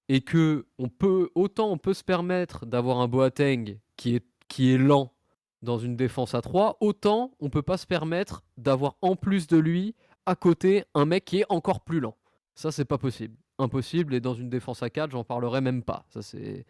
[0.08, 4.74] Et que on peut, autant on peut se permettre d'avoir un Boateng qui est qui
[4.74, 5.14] est lent
[5.62, 9.56] dans une défense à 3, autant on peut pas se permettre d'avoir en plus de
[9.56, 9.94] lui
[10.26, 12.16] à côté un mec qui est encore plus lent.
[12.54, 13.36] Ça c'est pas possible.
[13.58, 16.04] Impossible et dans une défense à 4, j'en parlerai même pas.
[16.10, 16.66] Ça c'est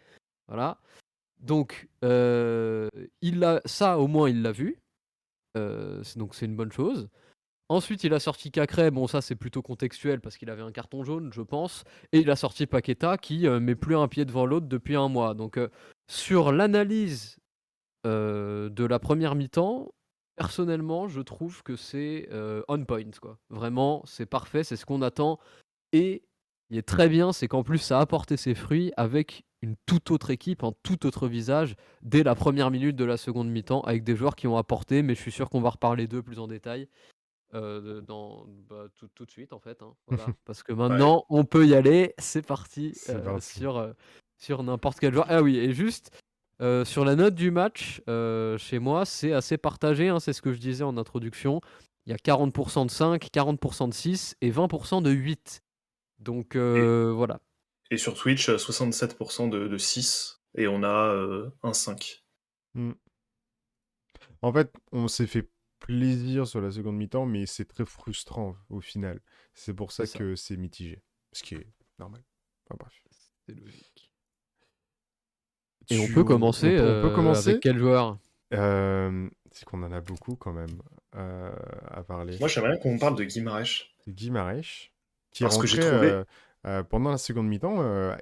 [0.49, 0.79] voilà.
[1.41, 2.89] Donc euh,
[3.23, 4.79] il ça au moins il l'a vu.
[5.57, 7.09] Euh, donc c'est une bonne chose.
[7.69, 11.05] Ensuite, il a sorti Cacré, bon ça c'est plutôt contextuel parce qu'il avait un carton
[11.05, 14.45] jaune, je pense, et il a sorti Paqueta qui euh, met plus un pied devant
[14.45, 15.35] l'autre depuis un mois.
[15.35, 15.61] Donc
[16.09, 17.41] sur l'analyse
[18.05, 19.93] de la première mi-temps,
[20.37, 22.29] personnellement, je trouve que c'est
[22.69, 23.11] on point.
[23.21, 23.39] Quoi.
[23.51, 25.39] Vraiment, c'est parfait, c'est ce qu'on attend.
[25.93, 26.23] Et
[26.71, 30.11] il est très bien, c'est qu'en plus, ça a apporté ses fruits avec une toute
[30.11, 34.05] autre équipe, un tout autre visage dès la première minute de la seconde mi-temps, avec
[34.05, 36.47] des joueurs qui ont apporté, mais je suis sûr qu'on va reparler d'eux plus en
[36.47, 36.89] détail.
[37.53, 39.95] dans, bah, tout, tout, de suite en fait hein,
[40.45, 42.95] parce que maintenant on peut y aller c'est parti,
[43.41, 43.93] sur,
[44.39, 46.17] sur n'importe quel joueur ah oui et juste
[46.61, 50.09] euh, sur la note du match, euh, chez moi, c'est assez partagé.
[50.09, 51.61] Hein, c'est ce que je disais en introduction.
[52.07, 55.63] Il y a 40% de 5, 40% de 6 et 20% de 8.
[56.19, 57.41] Donc euh, voilà.
[57.91, 62.23] Et sur Twitch, 67% de, 6 et on a un 5.
[62.75, 62.93] Hmm.
[64.43, 68.81] En fait, on s'est fait plaisir sur la seconde mi-temps, mais c'est très frustrant au
[68.81, 69.21] final.
[69.55, 70.19] C'est pour ça, ça.
[70.19, 71.03] que c'est mitigé.
[71.33, 71.67] Ce qui est
[71.99, 72.23] normal.
[72.67, 73.03] Enfin bref.
[73.47, 74.00] C'est logique.
[75.91, 78.19] Et on peut commencer, on, peut commencer avec quel joueur
[78.55, 80.81] euh, C'est qu'on en a beaucoup quand même
[81.17, 81.51] euh,
[81.89, 82.37] à parler.
[82.39, 83.25] Moi, j'aimerais qu'on parle de.
[83.25, 83.41] Guy
[84.31, 84.93] Marèche,
[85.33, 86.25] qui Parce est rentré que
[86.67, 88.17] euh, pendant la seconde mi-temps,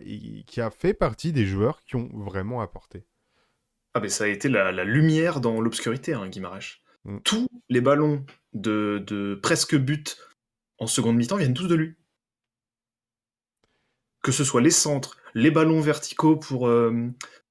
[0.47, 3.05] qui a fait partie des joueurs qui ont vraiment apporté.
[3.95, 6.31] Ah, mais ça a été la, lumière dans l'obscurité, hein.
[7.05, 7.19] Mm.
[7.21, 10.19] Tous les ballons de, de presque but
[10.79, 11.95] en seconde mi-temps viennent tous de lui.
[14.23, 16.69] Que ce soit les centres, les ballons verticaux pour,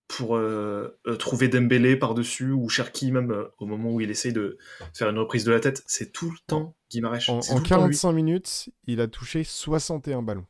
[0.08, 4.34] pour euh, euh, trouver Dembélé par-dessus ou Cherki même euh, au moment où il essaye
[4.34, 4.58] de
[4.93, 5.84] faire une reprise de la tête.
[5.86, 7.20] C'est tout le temps Guimarães.
[7.28, 10.46] En, en 45 minutes, il a touché 61 ballons.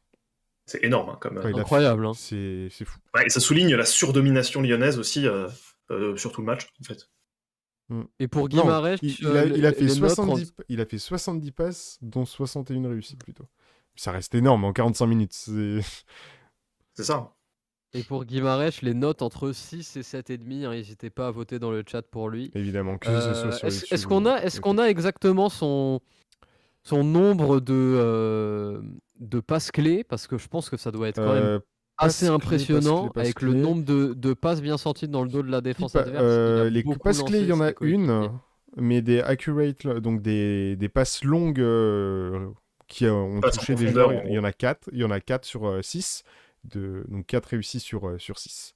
[0.65, 2.05] C'est énorme, hein, comme incroyable.
[2.05, 2.13] Hein.
[2.13, 2.99] C'est fou.
[3.25, 5.25] et ça souligne la surdomination lyonnaise aussi
[6.15, 7.09] sur tout le match, en fait.
[7.89, 8.03] Mm.
[8.19, 13.15] Et pour Guimarães, il, a, fait 70, il a fait 70 passes, dont 61 réussies
[13.15, 13.45] plutôt.
[13.95, 15.33] Ça reste énorme en 45 minutes.
[16.93, 17.36] C'est ça.
[17.93, 21.71] Et pour Guimarèche, les notes entre 6 et 7,5, hein, n'hésitez pas à voter dans
[21.71, 22.51] le chat pour lui.
[22.53, 26.01] Évidemment, que ce soit sur euh, Est-ce qu'on a, est qu'on a exactement son,
[26.83, 28.81] son nombre de, euh,
[29.19, 30.03] de passes clés?
[30.03, 31.59] Parce que je pense que ça doit être quand même euh,
[31.97, 35.61] assez impressionnant avec le nombre de, de, passes bien sorties dans le dos de la
[35.61, 36.69] défense adverse.
[36.69, 38.29] les passes clés, il y en a une,
[38.75, 41.65] mais des accurate, donc des, des passes longues
[42.89, 45.45] qui ont touché des joueurs, il y en a 4, il y en a 4
[45.45, 46.23] sur 6
[46.75, 48.75] donc 4 réussis sur, euh, sur 6.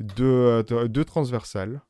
[0.00, 1.82] 2 euh, deux, transversales.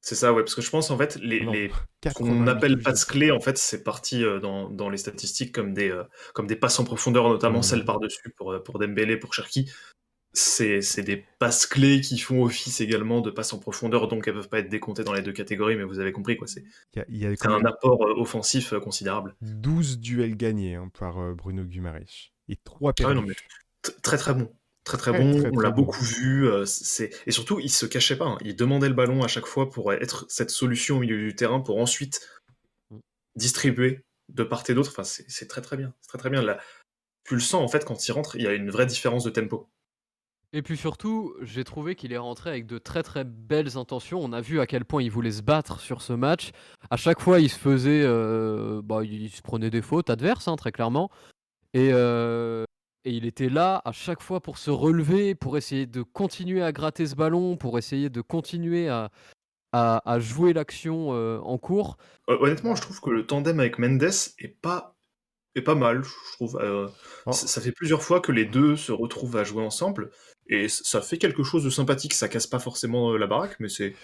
[0.00, 1.70] C'est ça, ouais, parce que je pense en fait, les, les
[2.14, 5.92] qu'on appelle passes clés, en fait, c'est parti euh, dans, dans, les statistiques comme des,
[6.32, 7.64] comme des passes en profondeur, notamment mmh.
[7.64, 9.70] celles par-dessus pour, pour Dembélé, pour Cherki.
[10.32, 14.50] C'est des passes clés qui font office également de passes en profondeur, donc elles peuvent
[14.50, 16.46] pas être décomptées dans les deux catégories, mais vous avez compris, quoi.
[16.46, 16.62] C'est
[17.46, 19.34] un apport offensif considérable.
[19.40, 23.36] 12 duels gagnés hein, par Bruno Guimaraes et trois ah perdus.
[24.02, 24.52] très très bon.
[24.84, 26.48] Très très, bon, on l'a beaucoup vu.
[26.48, 28.26] Euh, c'est et surtout, il se cachait pas.
[28.26, 28.38] Hein.
[28.44, 31.58] Il demandait le ballon à chaque fois pour être cette solution au milieu du terrain
[31.58, 32.20] pour ensuite
[33.34, 34.92] distribué de part et d'autre.
[34.96, 35.92] Enfin, c'est très très bien.
[36.02, 36.40] C'est très très bien.
[36.40, 36.60] Là,
[37.24, 39.30] tu le sens en fait quand il rentre, il y a une vraie différence de
[39.30, 39.68] tempo.
[40.52, 44.20] Et puis surtout, j'ai trouvé qu'il est rentré avec de très très belles intentions.
[44.22, 46.52] On a vu à quel point il voulait se battre sur ce match.
[46.90, 50.56] À chaque fois, il se faisait, euh, bah, il se prenait des fautes adverses, hein,
[50.56, 51.10] très clairement.
[51.76, 52.64] Et, euh,
[53.04, 56.72] et il était là à chaque fois pour se relever, pour essayer de continuer à
[56.72, 59.10] gratter ce ballon, pour essayer de continuer à,
[59.72, 61.98] à, jouer l'action euh, en cours.
[62.28, 64.96] honnêtement, je trouve que le tandem avec Mendes est pas,
[65.54, 66.02] est pas mal.
[66.02, 66.58] Je trouve.
[66.62, 66.88] Euh,
[67.26, 67.32] oh.
[67.32, 70.10] ça, fait plusieurs fois que les deux se retrouvent à jouer ensemble
[70.46, 72.14] et ça fait quelque chose de sympathique.
[72.14, 73.94] Ça casse pas forcément la baraque, mais c'est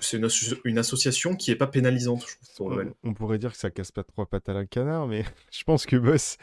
[0.00, 0.16] c'est
[0.64, 2.26] une, association qui est pas pénalisante.
[2.58, 5.86] on, pourrait dire que ça casse pas trois pattes à la canard, mais je pense
[5.86, 6.38] que Boss,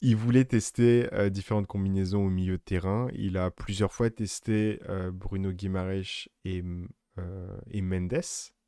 [0.00, 3.08] il voulait tester différentes combinaisons au milieu de terrain.
[3.14, 4.80] Il a plusieurs fois testé
[5.12, 6.62] Bruno Guimaraes et
[7.20, 8.22] euh, et Mendes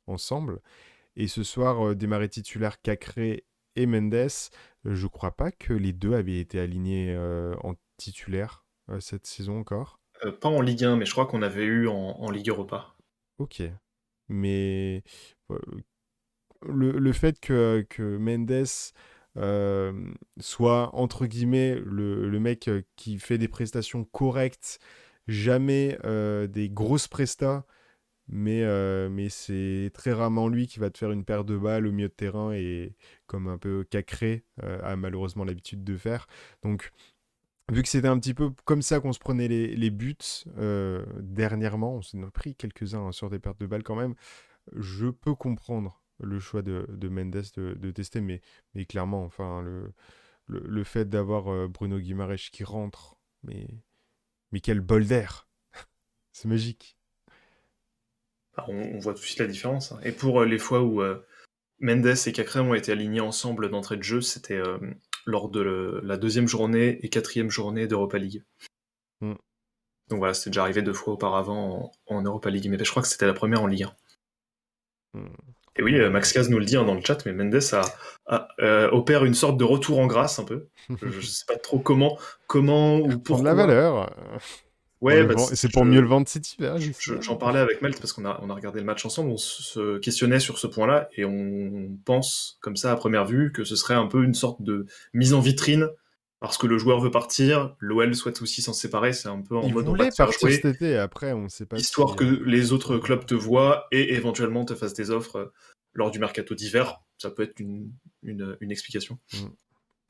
[0.07, 0.59] ensemble.
[1.15, 4.29] Et ce soir, euh, démarrer titulaire Cacré et Mendes, euh,
[4.85, 7.15] je crois pas que les deux avaient été alignés
[7.63, 8.65] en titulaire
[8.99, 9.99] cette saison encore.
[10.41, 12.95] pas en Ligue 1, mais je crois qu'on avait eu en, Ligue Europa.
[13.37, 13.61] Ok.
[14.27, 15.03] Mais
[16.67, 18.67] le, le, fait que, que Mendes
[19.35, 24.79] soit, entre guillemets, le, le, mec qui fait des prestations correctes,
[25.27, 25.97] jamais
[26.49, 27.65] des grosses prestats,
[28.27, 31.87] mais, euh, mais c'est très rarement lui qui va te faire une paire de balles
[31.87, 32.95] au milieu de terrain et
[33.27, 36.27] comme un peu Cacré euh, a malheureusement l'habitude de faire.
[36.63, 36.91] Donc,
[37.71, 40.17] vu que c'était un petit peu comme ça qu'on se prenait les, les buts
[40.57, 44.15] euh, dernièrement, on s'en a pris quelques-uns hein, sur des pertes de balles quand même,
[44.73, 48.41] je peux comprendre le choix de, de Mendes de, de, tester, mais,
[48.73, 49.93] mais clairement, enfin, le,
[50.47, 53.67] le, le fait d'avoir Bruno Guimaraes qui rentre, mais,
[54.51, 55.47] mais quel bol d'air!
[56.31, 56.97] c'est magique
[58.67, 59.91] on, voit tout de suite la différence.
[59.91, 59.99] Hein.
[60.03, 61.25] Et pour euh, les fois où euh,
[61.79, 64.77] Mendes et Cacré ont été alignés ensemble d'entrée de jeu, c'était euh,
[65.25, 68.43] lors de la deuxième journée et quatrième journée d'Europa League.
[69.21, 69.33] Mm.
[70.09, 73.07] Donc voilà, c'était déjà arrivé deux fois auparavant en, Europa League, mais je crois que
[73.07, 73.87] c'était la première en Ligue
[75.13, 75.19] 1.
[75.19, 75.52] Mm.
[75.75, 77.59] Et oui, Max Caz nous le dit hein, dans le chat, mais Mendes
[78.27, 80.67] a, opère une sorte de retour en grâce un peu.
[81.01, 84.13] je ne sais pas trop comment, comment ou pour la valeur.
[85.03, 86.77] Ouais, bah, c'est pour mieux le vendre cet hiver.
[87.19, 89.97] J'en parlais avec Melt parce qu'on a, on a regardé le match ensemble, on se
[89.97, 93.95] questionnait sur ce point-là et on pense, comme ça à première vue, que ce serait
[93.95, 95.89] un peu une sorte de mise en vitrine
[96.43, 99.69] parce que le joueur veut partir, l'OL souhaite aussi s'en séparer, c'est un peu en
[99.69, 100.55] mode on va faire jouer.
[100.55, 101.77] Cet été, après on sait pas.
[101.77, 105.53] Histoire que les autres clubs te voient et éventuellement te fassent des offres euh,
[105.93, 109.19] lors du mercato d'hiver, ça peut être une, une, explication.
[109.31, 109.37] Mmh.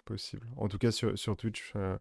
[0.05, 0.47] Possible.
[0.57, 1.97] En tout cas, sur, sur Twitch, euh,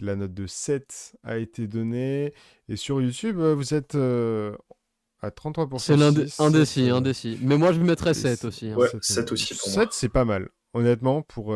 [0.00, 2.34] la note de 7 a été donnée.
[2.68, 4.56] Et sur YouTube, euh, vous êtes euh,
[5.22, 5.78] à 33%.
[5.80, 7.38] C'est indécis, indécis.
[7.42, 8.68] Mais moi, je me mettrais 7 aussi.
[8.70, 8.78] Hein.
[9.00, 10.50] 7, aussi pour 7, c'est pas mal.
[10.72, 11.52] Honnêtement, pour,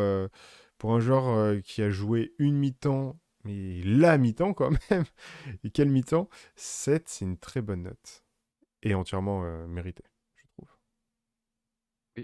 [0.79, 5.05] pour un joueur qui a joué une mi-temps, mais la mi-temps quand même,
[5.63, 8.23] et quelle mi-temps, 7, c'est une très bonne note.
[8.81, 10.05] Et entièrement méritée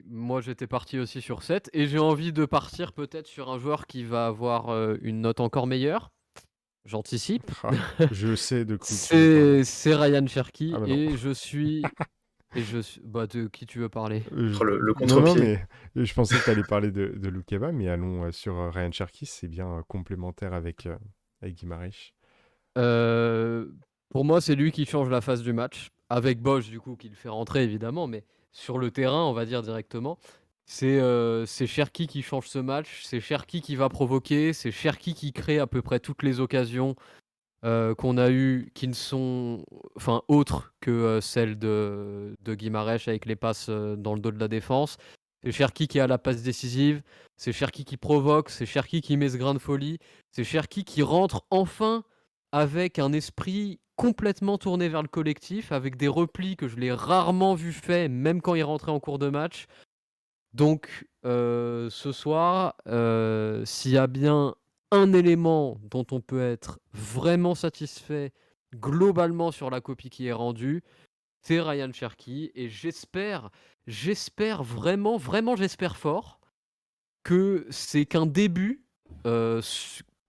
[0.08, 3.88] moi j'étais parti aussi sur 7 et j'ai envie de partir peut-être sur un joueur
[3.88, 6.12] qui va avoir euh, une note encore meilleure.
[6.86, 7.52] J'anticipe.
[7.64, 7.72] Ah,
[8.12, 11.84] je sais de quoi C'est Ryan Cherky ah, bah et je suis.
[12.56, 13.02] et je suis.
[13.04, 14.24] Bah, de qui tu veux parler?
[14.32, 15.60] Euh, Le, contre-pied.
[15.96, 19.26] je pensais que tu allais parler de, de Lukeba, mais allons euh, sur Ryan Cherky,
[19.26, 20.88] c'est bien complémentaire avec,
[21.42, 21.66] avec
[24.10, 25.90] pour moi, c'est lui qui change la phase du match.
[26.10, 29.46] Avec Bosch, du coup, qui le fait rentrer évidemment, mais sur le terrain, on va
[29.46, 30.20] dire directement.
[30.66, 35.34] C'est euh, Cherki qui change ce match, c'est Cherki qui va provoquer, c'est Cherki qui
[35.34, 36.96] crée à peu près toutes les occasions
[37.64, 39.66] euh, qu'on a eues qui ne sont
[39.96, 44.32] enfin autres que euh, celles de, de Guimarães avec les passes euh, dans le dos
[44.32, 44.98] de la défense.
[45.44, 47.02] C'est Cherki qui a la passe décisive,
[47.38, 49.98] c'est Cherki qui provoque, c'est Cherki qui met ce grain de folie,
[50.32, 52.04] c'est Cherki qui rentre enfin
[52.52, 57.56] avec un esprit complètement tourné vers le collectif, avec des replis que je l'ai rarement
[57.56, 59.66] vu fait, même quand il rentrait en cours de match.
[60.54, 62.76] Donc ce soir,
[63.66, 64.56] s'il y a bien
[64.92, 68.32] un élément dont on peut être vraiment satisfait
[68.74, 70.84] globalement sur la copie qui est rendue,
[71.42, 72.52] c'est Ryan Cherky.
[72.56, 73.50] Et j'espère,
[73.88, 76.40] j'espère vraiment, vraiment j'espère fort
[77.24, 78.84] que c'est qu'un début
[79.26, 79.62] euh,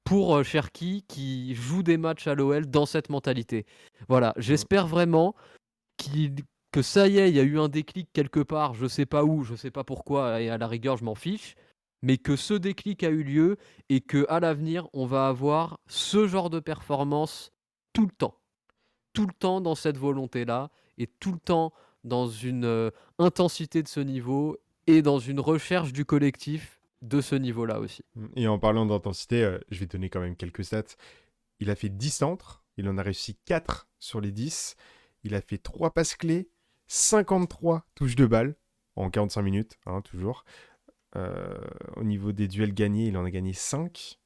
[0.05, 3.67] pour euh, Cherki qui joue des matchs à l'OL dans cette mentalité.
[4.09, 5.35] Voilà, j'espère vraiment
[6.73, 9.25] que ça y est, il y a eu un déclic quelque part, je sais pas
[9.25, 11.55] où, je sais pas pourquoi, et à la rigueur, je m'en fiche,
[12.03, 13.57] mais que ce déclic a eu lieu
[13.89, 17.53] et que à l'avenir, on va avoir ce genre de performance
[17.93, 18.39] tout le temps.
[19.13, 21.73] Tout le temps dans cette volonté-là et tout le temps
[22.05, 27.35] dans une euh, intensité de ce niveau et dans une recherche du collectif de ce
[27.35, 28.05] niveau-là aussi.
[28.37, 30.97] Et en parlant d'intensité, euh, je vais donner quand même quelques stats.
[31.61, 34.77] Il a fait 10 centres, il en a réussi 4 sur les 10.
[35.25, 36.49] Il a fait 3 passes clés,
[36.87, 38.55] 53 touches de balle
[38.95, 40.45] en 45 minutes, hein, toujours.
[41.17, 41.59] Euh,
[41.97, 44.19] au niveau des duels gagnés, il en a gagné 5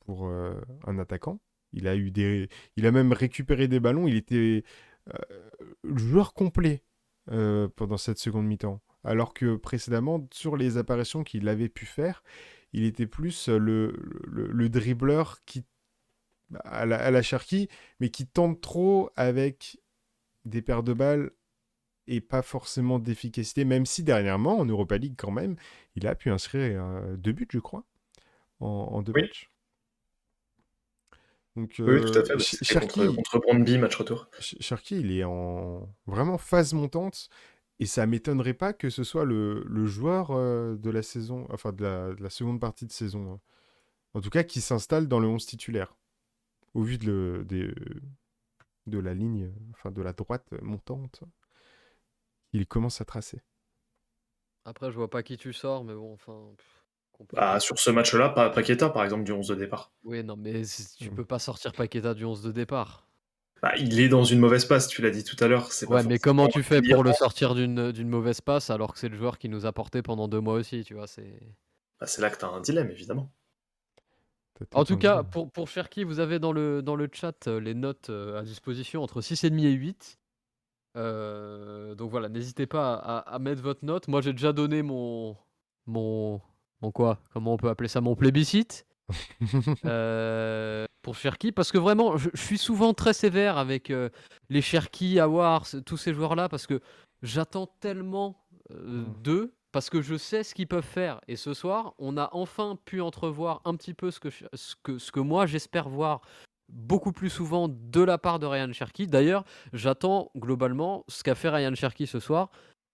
[0.00, 1.40] pour euh, un attaquant.
[1.72, 2.48] Il a, eu des...
[2.76, 4.06] même récupéré des ballons.
[4.06, 4.62] Il était
[5.84, 6.82] joueur complet
[7.26, 12.22] pendant cette seconde mi-temps alors que précédemment, sur les apparitions qu'il avait pu faire,
[12.72, 13.92] il était plus euh, le,
[14.26, 15.64] le, dribbleur qui,
[16.64, 17.68] à la, à Cherki,
[18.00, 19.80] mais qui tente trop avec
[20.44, 21.30] des paires de balles
[22.12, 25.56] et pas forcément d'efficacité, même si dernièrement, en Europa League quand même,
[25.96, 27.84] il a pu inscrire euh, deux buts, je crois,
[28.60, 29.48] en, deux matchs.
[31.56, 32.38] Donc, oui, tout à fait.
[32.38, 34.28] Cherki, contre, contre match retour.
[34.38, 37.30] Cherki, il est en vraiment phase montante.
[37.80, 42.14] Et ça m'étonnerait pas que ce soit le, joueur euh, de la saison, enfin de
[42.20, 43.40] la, seconde partie de saison, hein.
[44.14, 45.96] en tout cas qui s'installe dans le 11 titulaire,
[46.74, 51.24] au vu de, de la ligne, enfin de la droite montante,
[52.52, 53.42] il commence à tracer.
[54.64, 56.54] Après, je vois pas qui tu sors, mais bon, enfin.
[57.34, 59.92] Bah, sur ce match-là, pas Paqueta par exemple du 11 de départ.
[60.02, 60.62] Oui, non, mais
[60.98, 61.14] tu mmh.
[61.14, 63.06] peux pas sortir Paqueta du 11 de départ.
[63.62, 65.68] Bah, il est dans une mauvaise passe, tu l'as dit tout à l'heure.
[65.88, 69.16] Ouais, mais comment tu fais pour le sortir d'une mauvaise passe alors que c'est le
[69.16, 71.38] joueur qui nous a porté pendant deux mois aussi, tu vois C'est
[72.00, 73.30] bah, là que tu as un dilemme, évidemment.
[74.74, 77.74] En tout cas, pour, pour Cherki, vous avez dans le, dans le chat euh, les
[77.74, 80.18] notes euh, à disposition entre 6,5 et 8.
[80.96, 84.08] Euh, donc voilà, n'hésitez pas à, à, mettre votre note.
[84.08, 85.36] Moi, j'ai déjà donné mon,
[85.86, 86.40] mon,
[86.80, 87.18] mon quoi?
[87.32, 88.00] Comment on peut appeler ça?
[88.00, 88.86] Mon plébiscite.
[89.84, 94.08] Euh, pour Cherki, parce que vraiment, je, suis souvent très sévère avec euh,
[94.48, 96.80] les Cherki, Awar, tous ces joueurs-là, parce que
[97.22, 99.22] j'attends tellement euh, mmh.
[99.22, 101.20] d'eux, parce que je sais ce qu'ils peuvent faire.
[101.26, 104.98] Et ce soir, on a enfin pu entrevoir un petit peu ce que, ce que,
[104.98, 106.20] ce que moi j'espère voir
[106.72, 109.06] beaucoup plus souvent de la part de Ryan Cherki.
[109.06, 112.50] D'ailleurs, j'attends globalement ce qu'a fait Ryan Cherki ce soir.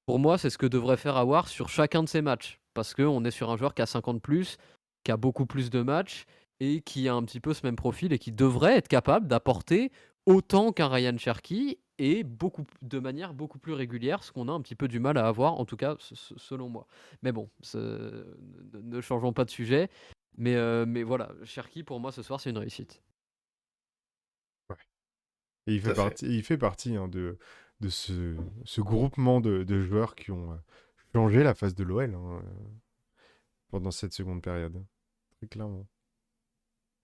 [0.07, 2.61] Pour moi, c'est ce que devrait faire Awar sur chacun de ses matchs.
[2.75, 4.57] Parce qu'on est sur un joueur qui a 50 plus,
[5.05, 6.25] qui a beaucoup plus de matchs
[6.61, 9.93] et qui a un petit peu ce même profil et qui devrait être capable d'apporter
[10.27, 12.25] autant qu'un Ryan Cherky et
[12.83, 15.59] de manière beaucoup plus régulière, ce qu'on a un petit peu du mal à avoir,
[15.59, 16.87] en tout cas selon moi.
[17.23, 19.89] Mais bon, ne changeons pas de sujet.
[20.37, 23.03] Mais, euh, mais voilà, Cherky pour moi ce soir c'est une réussite.
[25.69, 27.39] Et il fait, partie, il fait partie hein, de,
[27.81, 30.57] de ce, ce groupement de, de, joueurs qui ont euh,
[31.13, 32.43] changé la face de l'OL hein,
[33.71, 34.83] pendant cette seconde période
[35.47, 35.87] clairement.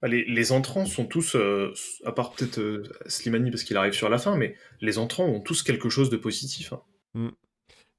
[0.02, 1.72] Bah, les, entrants sont tous, euh,
[2.04, 5.40] à part peut-être euh, Slimani parce qu'il arrive sur la fin, mais les entrants ont
[5.40, 6.72] tous quelque chose de positif.
[6.72, 7.32] Hein.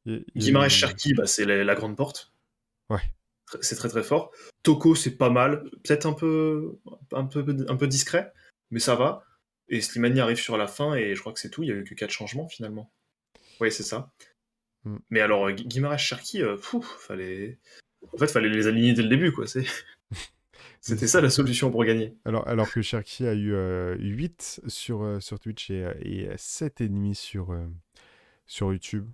[0.06, 0.67] Mm.
[0.69, 2.32] Cherki, bah, c'est la, grande porte.
[2.89, 3.01] Ouais.
[3.62, 4.32] C'est très très fort.
[4.62, 5.63] Toko, c'est pas mal.
[5.84, 6.78] Peut-être un peu,
[7.12, 8.32] un, peu, un peu discret,
[8.69, 9.23] mais ça va.
[9.69, 11.63] Et Slimani arrive sur la fin et je crois que c'est tout.
[11.63, 12.91] Il y a eu que 4 changements finalement.
[13.60, 14.12] Oui, c'est ça.
[14.84, 14.97] Mm.
[15.10, 16.58] Mais alors, Guimarães Cherki, euh,
[16.99, 17.60] fallait.
[18.13, 19.47] En fait, fallait les aligner dès le début, quoi.
[19.47, 19.65] C'est.
[20.86, 22.15] C'était ça la solution pour gagner.
[22.25, 23.56] Alors, alors que Cherki a eu
[23.97, 27.65] 8 euh, sur, euh, sur Twitch et, et 7,5 sur, euh,
[28.45, 29.10] sur YouTube.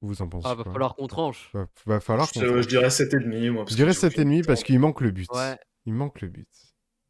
[0.00, 1.52] Vous en pensez Ah, va falloir qu'on tranche.
[1.86, 3.66] Va, falloir je, je dirais 7,5 moi.
[3.68, 5.28] je dirais 7,5 parce qu'il manque le but.
[5.86, 6.48] Il manque le but.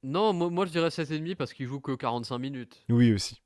[0.03, 2.85] Non, moi, moi je dirais 7,5 parce qu'il joue que 45 minutes.
[2.89, 3.43] Oui, aussi.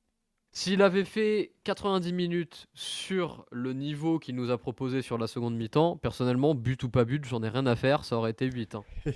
[0.55, 5.57] S'il avait fait 90 minutes sur le niveau qu'il nous a proposé sur la seconde
[5.57, 8.75] mi-temps, personnellement, but ou pas but, j'en ai rien à faire, ça aurait été 8.
[8.75, 8.85] Hein.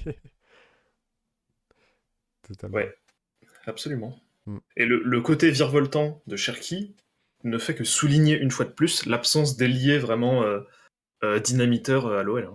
[2.42, 2.77] Totalement.
[2.77, 2.96] Ouais,
[3.66, 4.18] absolument.
[4.46, 4.59] Mm.
[4.79, 6.96] Et le, côté virevoltant de Cherki
[7.44, 10.61] ne fait que souligner une fois de plus l'absence d'ailier vraiment euh,
[11.22, 12.49] euh, dynamiteur euh, à l'OL.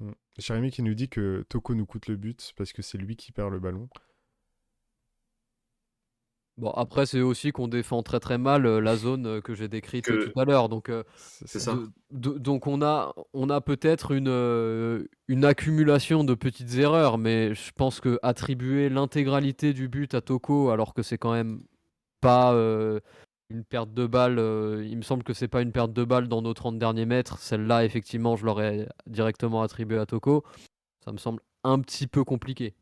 [0.00, 0.14] Hein.
[0.38, 0.68] Mm.
[0.68, 3.50] qui nous dit que Toko nous coûte le but parce que c'est lui qui perd
[3.50, 3.88] le ballon.
[6.58, 9.68] Bon, après, c'est aussi qu'on défend très très mal euh, la zone euh, que j'ai
[9.68, 10.70] décrite tout à l'heure.
[10.70, 11.02] Donc, euh,
[11.44, 11.78] C'est ça.
[12.10, 18.00] donc on a, on a peut-être une, une accumulation de petites erreurs, mais je pense
[18.00, 21.60] que attribuer l'intégralité du but à Toko, alors que c'est quand même
[22.22, 22.52] pas
[23.50, 24.38] une perte de balle,
[24.82, 27.38] il me semble que c'est pas une perte de balle dans nos 30 derniers mètres.
[27.38, 30.42] Celle-là, effectivement, je l'aurais directement attribué à Toko.
[31.04, 32.74] Ça me semble un petit peu compliqué.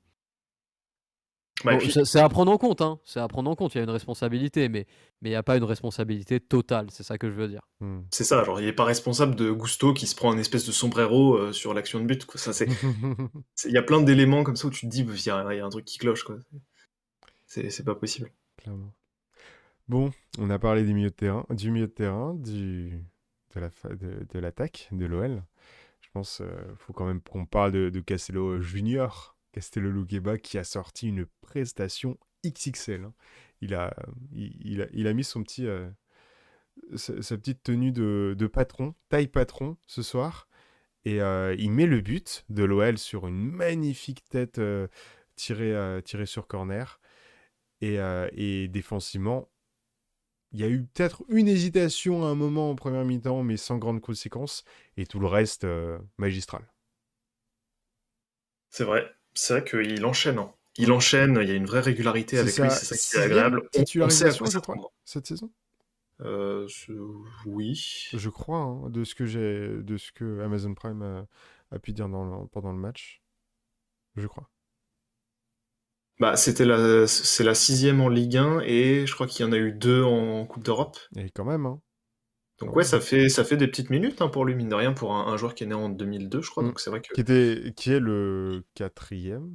[1.65, 2.99] Bah, c'est à prendre en compte, hein.
[3.05, 3.75] c'est à prendre en compte.
[3.75, 4.87] Il y a une responsabilité, mais
[5.23, 6.89] mais il n'y a pas une responsabilité totale.
[6.91, 7.63] C'est ça que je veux dire.
[7.81, 8.01] Hmm.
[8.11, 8.43] C'est ça.
[8.43, 11.53] Genre, il n'est pas responsable de Gusto qui se prend une espèce de sombrero euh,
[11.53, 12.27] sur l'action de but.
[12.35, 12.69] Ça, c'est.
[13.65, 15.69] Il y a plein d'éléments comme ça où tu te dis, il y, a un
[15.71, 16.25] truc qui cloche.
[16.25, 16.37] Quoi.
[17.47, 18.31] C'est pas possible.
[18.57, 18.93] Clairement.
[19.87, 23.05] Bon, on a parlé du milieu de terrain, du milieu de terrain, du
[23.55, 25.43] de l'attaque de, de l'OL.
[26.13, 31.09] pense qu'il faut quand même qu'on parle de, Castello Junior, Castello Luqueba, qui a sorti
[31.09, 33.05] une prestation XXL.
[33.05, 33.15] Hein.
[33.61, 33.95] Il, a,
[34.33, 35.67] il, a, il, a, mis son petit,
[36.97, 40.49] sa, petite tenue de, patron, taille patron ce soir.
[41.07, 44.61] Et il met le but de l'OL sur une magnifique tête
[45.37, 47.01] tirée, tirée sur corner.
[47.81, 47.99] Et,
[48.33, 49.49] et défensivement,
[50.55, 53.77] il y a eu peut-être une hésitation à un moment en première mi-temps, mais sans
[53.77, 54.65] grande conséquence,
[54.97, 56.63] et tout le reste euh, magistral.
[58.71, 59.05] C'est vrai,
[59.35, 60.39] c'est vrai qu'il enchaîne.
[60.39, 60.53] Hein.
[60.77, 63.69] Il enchaîne, il y a une vraie régularité avec lui, c'est ça qui est agréable.
[63.71, 65.51] Titularisation, crois, cette saison?
[66.21, 66.69] Euh,
[67.47, 68.09] Oui.
[68.13, 71.27] Je crois, hein, de ce que j'ai, de ce que Amazon Prime
[71.71, 73.23] a, pu dire pendant le match.
[74.17, 74.49] Je crois.
[76.21, 79.53] Bah, c'était la, c'est la sixième en Ligue 1 et je crois qu'il y en
[79.53, 80.97] a eu deux en Coupe d'Europe.
[81.17, 81.81] Et quand même, hein.
[82.65, 84.93] Donc ouais, ça fait, ça fait des petites minutes hein, pour lui, mine de rien,
[84.93, 86.63] pour un, joueur qui est né en 2002, je crois.
[86.63, 86.67] Mm.
[86.67, 87.13] Donc c'est vrai que...
[87.13, 89.51] Qui, était, qui est le quatrième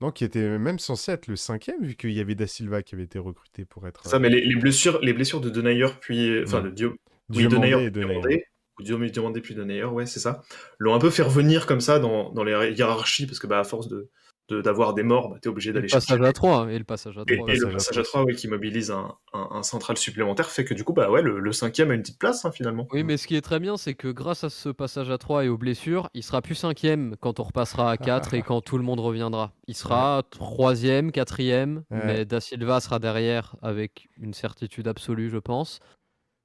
[0.00, 2.94] Non, qui était même censé être le cinquième, vu qu'il y avait Da Silva qui
[2.94, 4.06] avait été recruté pour être...
[4.06, 6.42] Ça, mais les, blessures, les blessures de Denayer, puis...
[6.42, 6.64] Enfin, mm.
[6.64, 6.94] de Dio...
[7.30, 8.46] Oui, Denayer, Denayer.
[8.80, 10.42] Ou puis Denayer, ouais, c'est ça.
[10.78, 13.64] L'ont un peu fait revenir comme ça dans, dans les hiérarchies, parce que bah, à
[13.64, 14.10] force de
[14.50, 16.06] d'avoir des morts, bah, tu es obligé d'aller chercher.
[16.06, 17.50] Passage à 3, et le passage à 3.
[17.50, 20.84] Et, le passage à 3, oui, qui mobilise un, un, central supplémentaire, fait que du
[20.84, 22.86] coup, bah ouais, le, cinquième a une petite place hein, finalement.
[22.92, 25.44] Oui, mais ce qui est très bien, c'est que grâce à ce passage à 3
[25.44, 28.76] et aux blessures, il sera plus cinquième quand on repassera à 4 et quand tout
[28.76, 29.52] le monde reviendra.
[29.66, 35.80] Il sera troisième, quatrième, mais Da Silva sera derrière avec une certitude absolue, je pense.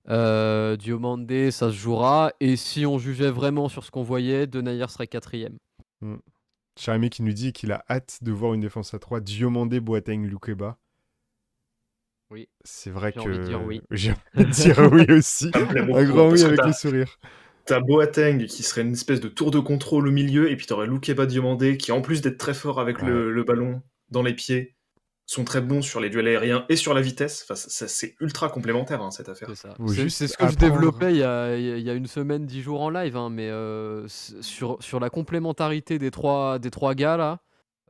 [0.09, 2.31] Euh, Diomandé, ça se jouera.
[2.39, 5.57] Et si on jugeait vraiment sur ce qu'on voyait, Denayer serait quatrième.
[6.01, 6.15] Mm.
[6.79, 9.19] Charmy qui nous dit qu'il a hâte de voir une défense à 3.
[9.19, 10.77] Diomandé, Boateng, Lukeba.
[12.31, 12.47] Oui.
[12.63, 13.19] C'est vrai que.
[13.19, 13.81] Envie de dire oui.
[13.91, 15.51] J'ai envie de dire oui aussi.
[15.53, 17.19] Un grand oui avec le sourire.
[17.65, 20.87] T'as Boateng qui serait une espèce de tour de contrôle au milieu, et puis t'aurais
[20.87, 24.75] Lukeba Diomandé qui, en plus d'être très fort avec le, ballon dans les pieds,
[25.29, 27.45] sont très bons sur les duels aériens et sur la vitesse.
[27.47, 29.47] Enfin, c'est ultra complémentaire hein, cette affaire.
[30.09, 32.81] C'est ce que je développais il y, a, il y, a, une semaine, dix jours
[32.81, 37.41] en live, hein, mais euh, sur, sur la complémentarité des trois, des trois gars là,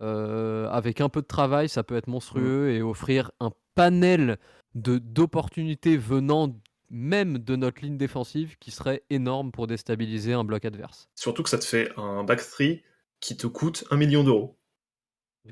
[0.01, 2.75] euh, avec un peu de travail, ça peut être monstrueux mm.
[2.75, 4.37] et offrir un panel
[4.75, 6.53] d'opportunités venant
[6.89, 11.07] même de notre ligne défensive qui serait énorme pour déstabiliser un bloc adverse.
[11.15, 12.83] Surtout que ça te fait un back three
[13.21, 14.58] qui te coûte un million d'euros.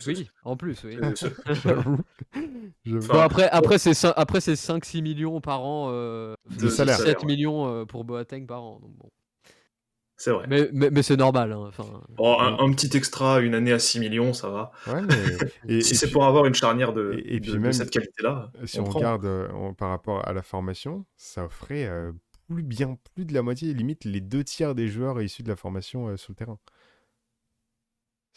[0.06, 0.98] Oui, en plus, oui.
[3.12, 6.98] après, après c'est 5-6 millions par an, euh, de salaire.
[6.98, 8.80] 7 millions euh, pour Boateng par an.
[8.82, 9.10] bon.
[10.20, 10.48] C'est vrai.
[10.50, 11.52] Mais, mais, c'est normal.
[11.52, 11.70] Hein,
[12.18, 14.72] oh, un, petit extra, une année à 6 millions, ça va.
[14.88, 15.02] Ouais,
[15.64, 15.82] mais...
[15.82, 18.52] si c'est pour avoir une charnière de, et, puis même, cette qualité-là.
[18.66, 21.88] Si on, regarde euh, par rapport à la formation, ça offrait
[22.50, 25.56] plus, bien plus de la moitié, limite les deux tiers des joueurs issus de la
[25.56, 26.58] formation sur le terrain.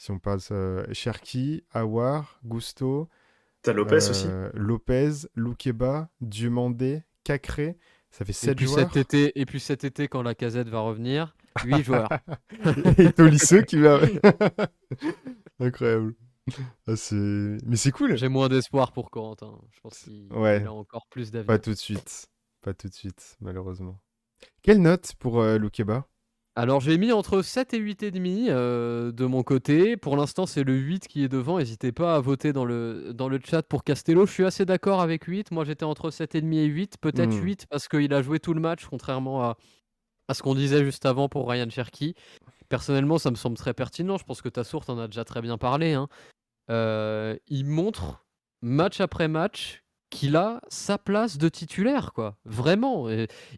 [0.00, 3.10] Si on passe euh, Cherki, Awar, Gusto.
[3.60, 4.24] T'as Lopez aussi?
[4.28, 7.76] Euh, Lopez, Loukeba, Dumandé, Cacré.
[8.10, 8.78] Ça fait 7 joueurs.
[8.78, 11.36] Cet été, et puis cet été, quand la casette va revenir,
[11.66, 12.08] 8 joueurs.
[12.96, 14.00] et Tolisso qui va.
[15.60, 16.14] Incroyable.
[16.88, 16.94] Ah,
[17.66, 18.16] Mais c'est cool.
[18.16, 19.60] J'ai moins d'espoir pour Corentin.
[19.70, 21.46] Je pense qu'il a encore plus d'avenir.
[21.46, 22.30] Pas tout de suite.
[22.62, 24.00] Pas tout de suite, malheureusement.
[24.62, 26.08] Quelle note pour euh, Loukeba
[26.56, 29.96] alors j'ai mis entre 7 et 8 et demi euh, de mon côté.
[29.96, 31.58] Pour l'instant, c'est le 8 qui est devant.
[31.58, 34.26] N'hésitez pas à voter dans le, dans le chat pour Castello.
[34.26, 35.52] Je suis assez d'accord avec 8.
[35.52, 36.96] Moi, j'étais entre 7 et demi et 8.
[37.00, 37.66] Peut-être 8 hmm.
[37.70, 39.56] parce qu'il a joué tout le match, contrairement à,
[40.28, 42.14] à ce qu'on disait juste avant pour Ryan Cherky.
[42.68, 44.18] Personnellement, ça me semble très pertinent.
[44.18, 45.94] Je pense que ta source en a déjà très bien parlé.
[45.94, 46.08] Hein.
[46.70, 48.24] Euh, il montre
[48.60, 52.36] match après match qu'il a sa place de titulaire, quoi.
[52.44, 53.08] Vraiment.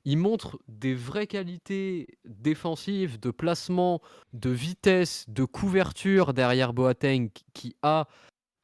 [0.04, 4.00] il montre des vraies qualités défensives, de placement,
[4.32, 8.06] de vitesse, de couverture derrière Boateng, qui a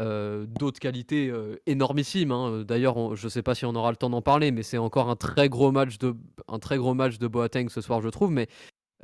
[0.01, 2.31] euh, d'autres qualités euh, énormissimes.
[2.31, 2.63] Hein.
[2.63, 5.11] D'ailleurs, je ne sais pas si on aura le temps d'en parler, mais c'est encore
[5.11, 6.15] un très gros match de,
[6.47, 8.31] un très gros match de Boateng ce soir, je trouve.
[8.31, 8.47] Mais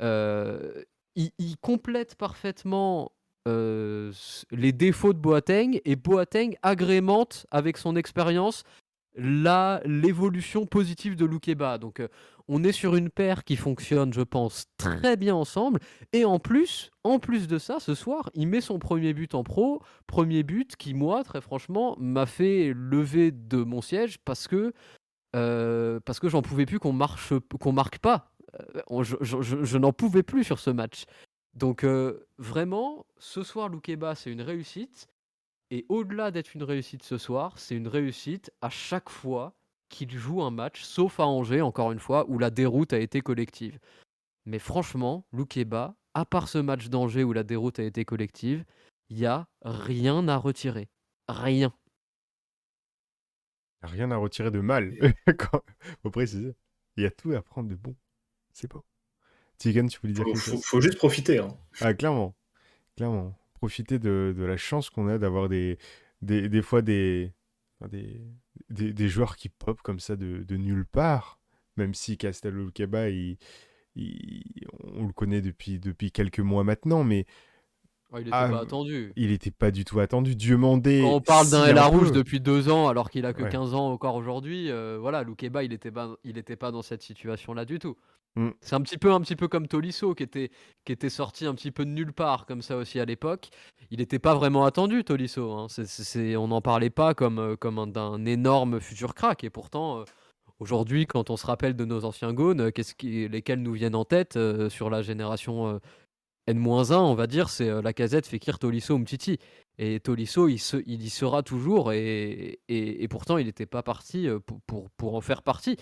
[0.01, 0.83] euh,
[1.15, 3.11] il, complète parfaitement
[3.45, 8.63] les défauts de Boateng et Boateng agrémente avec son expérience
[9.17, 11.77] l'évolution positive de Loukeba.
[11.77, 12.01] Donc
[12.47, 15.79] on est sur une paire qui fonctionne, je pense, très bien ensemble.
[16.13, 19.43] Et en plus, en plus de ça, ce soir, il met son premier but en
[19.43, 19.81] pro.
[20.07, 24.73] Premier but qui, moi, très franchement, m'a fait lever de mon siège parce que,
[25.31, 28.31] parce que j'en pouvais plus qu'on marche qu'on marque pas.
[29.01, 31.05] je, je n'en pouvais plus sur ce match.
[31.55, 31.85] Donc
[32.37, 35.07] vraiment, ce soir, Loukeba, c'est une réussite.
[35.71, 39.55] Et au-delà d'être une réussite ce soir, c'est une réussite à chaque fois
[39.89, 43.21] qu'il joue un match, sauf à Angers, encore une fois, où la déroute a été
[43.21, 43.79] collective.
[44.45, 48.63] Mais franchement, Loukeba, à part ce match d'Angers où la déroute a été collective,
[49.09, 50.89] il y a rien à retirer.
[51.27, 51.73] Rien.
[53.81, 54.93] Rien à retirer de mal.
[56.03, 56.55] Faut préciser.
[56.97, 57.95] Il y a tout à prendre de bon.
[58.53, 58.83] C'est beau.
[59.57, 61.39] Tigan, tu voulais dire quelque chose faut juste profiter.
[61.39, 61.49] Hein.
[61.81, 62.35] Ah, clairement.
[62.95, 63.37] Clairement.
[63.53, 65.77] Profiter de, la chance qu'on a d'avoir des,
[66.21, 67.31] des, fois des,
[67.89, 68.21] des,
[68.69, 71.39] des, joueurs qui pop comme ça de, de nulle part.
[71.77, 73.37] Même si Castello Keba, il,
[74.83, 77.25] on le connaît depuis, depuis quelques mois maintenant, mais
[78.13, 79.11] il n'était ah, pas attendu.
[79.15, 80.35] Il n'était pas du tout attendu.
[80.35, 81.01] Dieu mandé.
[81.01, 83.91] Quand on parle d'un La Rouge depuis deux ans, alors qu'il a que 15 ans
[83.91, 87.79] encore aujourd'hui, euh, voilà, Loukeba, il n'était pas, il était pas dans cette situation-là du
[87.79, 87.97] tout.
[88.35, 88.49] Mm.
[88.61, 90.51] C'est un petit peu, un petit peu comme Tolisso qui était,
[90.83, 93.49] qui était sorti un petit peu de nulle part comme ça aussi à l'époque.
[93.91, 95.51] Il n'était pas vraiment attendu, Tolisso.
[95.51, 95.67] Hein.
[96.37, 99.43] on n'en parlait pas comme, euh, comme d'un énorme futur crack.
[99.43, 100.03] Et pourtant, euh,
[100.59, 104.05] aujourd'hui, quand on se rappelle de nos anciens Gaunes, qu'est-ce qui, lesquels nous viennent en
[104.05, 104.37] tête
[104.69, 105.79] sur la génération
[106.47, 109.39] N-1, on va dire, c'est la casette Fekir, Tolisso, Mtiti.
[109.77, 114.27] Et Tolisso, il, il y sera toujours, et, et, pourtant, il n'était pas parti
[114.67, 115.77] pour, pour, en faire partie.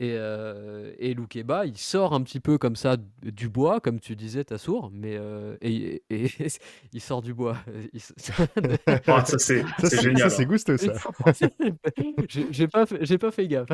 [0.00, 4.16] Et, euh, et Loukeba, il sort un petit peu comme ça du bois, comme tu
[4.16, 5.20] disais, Tassour, mais
[5.60, 6.02] et,
[6.92, 7.56] il sort du bois.
[9.06, 9.62] Ah, ça, c'est
[10.00, 10.30] génial.
[10.30, 10.92] Ça, c'est goûteux, ça.
[12.50, 13.68] J'ai pas, fait, pas fait gaffe.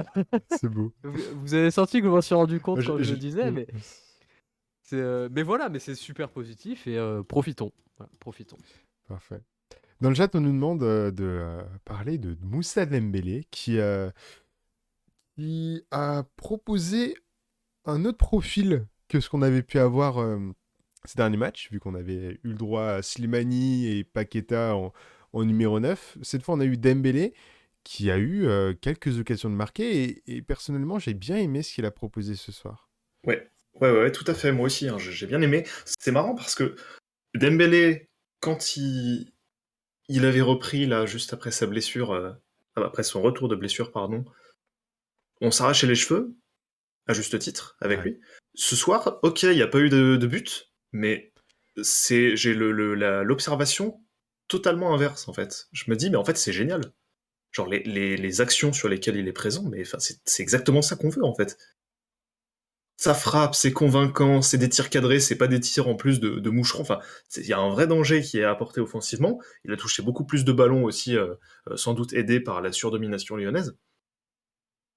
[0.51, 0.93] C'est beau.
[1.03, 3.67] Vous, avez senti que je m'en suis rendu compte quand je, le disais, mais.
[4.93, 7.73] Euh, mais voilà, mais c'est super positif et euh, profitons.
[8.21, 8.59] profitons.
[9.09, 9.41] Parfait.
[10.01, 13.79] Dans le chat, on nous demande euh, de parler de Moussa Dembélé qui,
[15.37, 17.17] qui, a proposé
[17.85, 20.17] un autre profil que ce qu'on avait pu avoir
[21.05, 24.93] ces derniers matchs, vu qu'on avait eu le droit à Slimani et Paqueta en,
[25.45, 26.19] numéro 9.
[26.23, 27.35] Cette fois, on a eu Dembélé
[27.85, 28.49] qui a eu
[28.81, 32.91] quelques occasions de marquer et, personnellement, j'ai bien aimé ce qu'il a proposé ce soir.
[33.25, 33.49] Ouais,
[33.81, 35.65] Ouais, ouais, tout à fait, moi aussi, hein, j'ai bien aimé.
[36.01, 36.77] C'est marrant parce que
[37.35, 38.09] Dembélé,
[38.41, 39.33] quand il,
[40.09, 42.33] il avait repris, là, juste après sa blessure, euh,
[42.77, 44.25] après son retour de blessure, pardon,
[45.41, 46.35] on s'arrachait les cheveux,
[47.07, 48.21] à juste titre, avec lui.
[48.55, 51.33] Ce soir, ok, il n'y a pas eu de, but, mais
[51.83, 54.01] c'est j'ai l'observation
[54.49, 55.69] totalement inverse, en fait.
[55.73, 56.93] Je me dis, mais en fait, c'est génial.
[57.53, 57.83] Genre, les,
[58.17, 61.57] les, actions sur lesquelles il est présent, mais c'est exactement ça qu'on veut, en fait
[62.97, 66.39] ça frappe, c'est convaincant, c'est des tirs cadrés, c'est pas des tirs en plus de,
[66.39, 66.83] de moucherons.
[66.83, 66.99] Enfin,
[67.37, 69.39] il y a un vrai danger qui est apporté offensivement.
[69.65, 71.35] Il a touché beaucoup plus de ballons aussi, euh,
[71.69, 73.77] euh, sans doute aidé par la surdomination lyonnaise.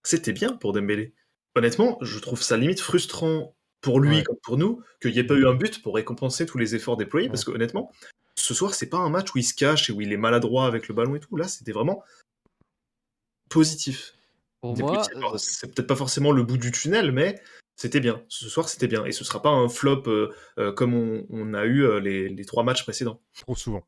[0.03, 1.13] C'était bien pour Dembélé.
[1.55, 5.35] Honnêtement, je trouve ça limite frustrant pour lui comme pour nous qu'il n'y ait pas
[5.35, 7.91] eu un but pour récompenser tous les efforts déployés, parce que honnêtement,
[8.35, 10.65] ce soir, c'est pas un match où il se cache et où il est maladroit
[10.65, 11.35] avec le ballon et tout.
[11.35, 12.03] Là, c'était vraiment
[13.49, 14.15] positif.
[14.61, 15.03] Pour moi,
[15.37, 17.41] c'est peut-être pas forcément le bout du tunnel, mais
[17.75, 18.21] c'était bien.
[18.27, 19.05] Ce soir, c'était bien.
[19.05, 22.63] Et ce sera pas un flop euh, euh, comme on, a eu euh, les, trois
[22.63, 23.21] matchs précédents.
[23.39, 23.83] Trop souvent.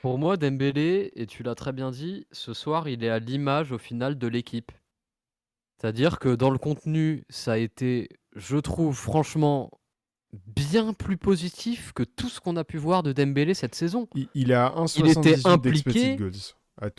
[0.00, 3.72] Pour moi, Dembélé, et tu l'as très bien dit, ce soir, il est à l'image
[3.72, 4.70] au final de l'équipe.
[5.82, 9.70] C'est-à-dire que dans le contenu, ça a été, je trouve, franchement,
[10.46, 14.08] bien plus positif que tout ce qu'on a pu voir de Dembélé cette saison.
[14.34, 16.16] Il, a un il était impliqué.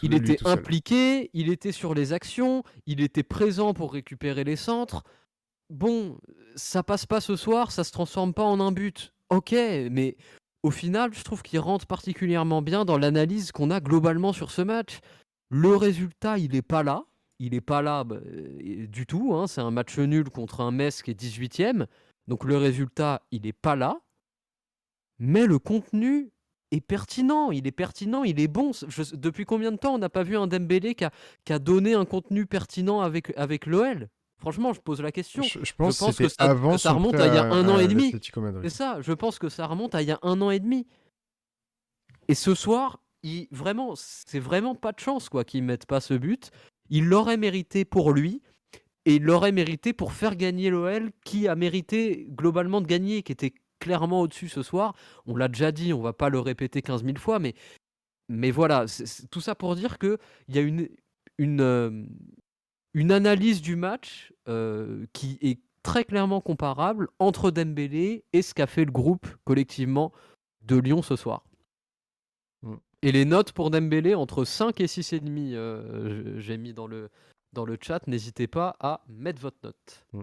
[0.03, 5.03] il était impliqué, il était sur les actions, il était présent pour récupérer les centres
[5.73, 6.17] bon,
[6.55, 9.13] ça passe pas ce soir, ça se transforme pas en un but.
[9.29, 10.15] Ok, mais
[10.61, 14.61] au final, je trouve qu'il rentre particulièrement bien dans l'analyse qu'on a globalement sur ce
[14.61, 14.99] match.
[15.49, 17.03] Le résultat, il est pas là.
[17.43, 19.33] Il est pas là bah, euh, du tout.
[19.35, 19.47] Hein.
[19.47, 21.87] C'est un match nul contre un Metz qui est 18ème.
[22.29, 23.99] Donc le résultat, il est pas là.
[25.19, 26.31] Mais le contenu
[26.71, 27.51] est pertinent.
[27.51, 28.71] Il est pertinent, il est bon.
[29.13, 31.11] depuis combien de temps on n'a pas vu un Dembélé qui a,
[31.43, 35.43] qui a, donné un contenu pertinent avec, avec l'OL Franchement, je pose la question.
[35.43, 36.53] Je, pense, que, ça,
[36.93, 38.13] remonte à il y a un an et demi.
[38.63, 40.87] C'est ça, je pense que ça remonte à il y a un an et demi.
[42.29, 46.13] Et ce soir, il, vraiment, c'est vraiment pas de chance quoi qu'il mette pas ce
[46.13, 46.51] but.
[46.89, 48.41] Il l'aurait mérité pour lui
[49.05, 53.31] et il l'aurait mérité pour faire gagner l'OL qui a mérité globalement de gagner, qui
[53.31, 54.95] était clairement au-dessus ce soir.
[55.25, 58.85] On l'a déjà dit, on va pas le répéter 15 000 fois, mais, voilà,
[59.29, 60.17] tout ça pour dire qu'il
[60.49, 60.87] y a une,
[61.37, 62.05] une, euh,
[63.09, 68.85] analyse du match euh, qui est très clairement comparable entre Dembélé et ce qu'a fait
[68.85, 70.13] le groupe collectivement
[70.61, 71.43] de Lyon ce soir.
[73.03, 77.09] Et les notes pour Dembélé entre 5 et 6,5, euh, j'ai mis dans le,
[77.51, 78.07] dans le chat.
[78.07, 80.05] N'hésitez pas à mettre votre note.
[80.13, 80.21] Mm.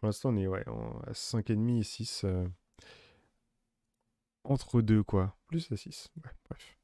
[0.00, 0.64] Pour l'instant, on est ouais,
[1.06, 2.22] à 5,5 et 6.
[2.24, 2.44] Euh,
[4.42, 5.36] entre deux, quoi.
[5.46, 6.08] Plus à 6.
[6.48, 6.76] bref.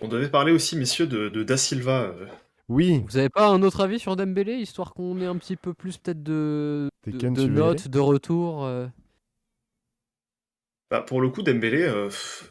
[0.00, 2.12] On devait parler aussi, messieurs, de, de Da Silva
[2.70, 3.04] oui.
[3.06, 5.98] Vous avez pas un autre avis sur Dembélé, histoire qu'on ait un petit peu plus
[5.98, 8.86] peut-être de, de, notes, de retour euh
[10.94, 12.08] Bah, pour le coup, Dembélé, euh,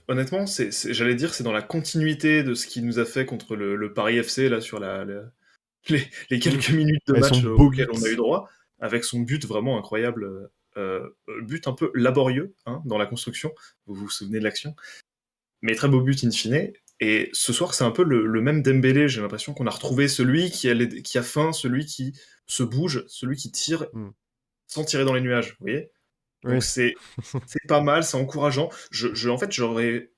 [0.09, 3.55] honnêtement, c'est, j'allais dire, c'est dans la continuité de ce qu'il nous a fait contre
[3.55, 5.05] le, Paris FC là sur la,
[6.29, 8.49] les, quelques minutes de match auxquelles on a eu droit,
[8.81, 11.07] avec son but vraiment incroyable, euh,
[11.41, 13.55] but un peu laborieux hein, dans la construction.
[13.85, 14.75] Vous vous souvenez de l'action,
[15.61, 16.73] mais très beau but in fine.
[16.99, 19.07] Et ce soir, c'est un peu le, même Dembélé.
[19.07, 22.11] J'ai l'impression qu'on a retrouvé celui qui a, qui a faim, celui qui
[22.45, 24.09] se bouge, celui qui tire hmm.
[24.67, 25.51] sans tirer dans les nuages.
[25.51, 25.91] Vous voyez
[26.43, 26.95] donc c'est
[27.67, 28.69] pas mal, c'est encourageant.
[28.91, 30.09] Je, en fait, j'aurais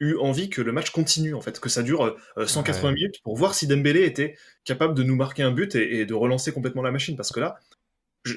[0.00, 3.36] eu envie que le match continue, en fait, que ça dure 180 euh, minutes pour
[3.36, 6.90] voir si Dembélé était capable de nous marquer un but et, de relancer complètement la
[6.90, 7.16] machine.
[7.16, 7.58] Parce que là,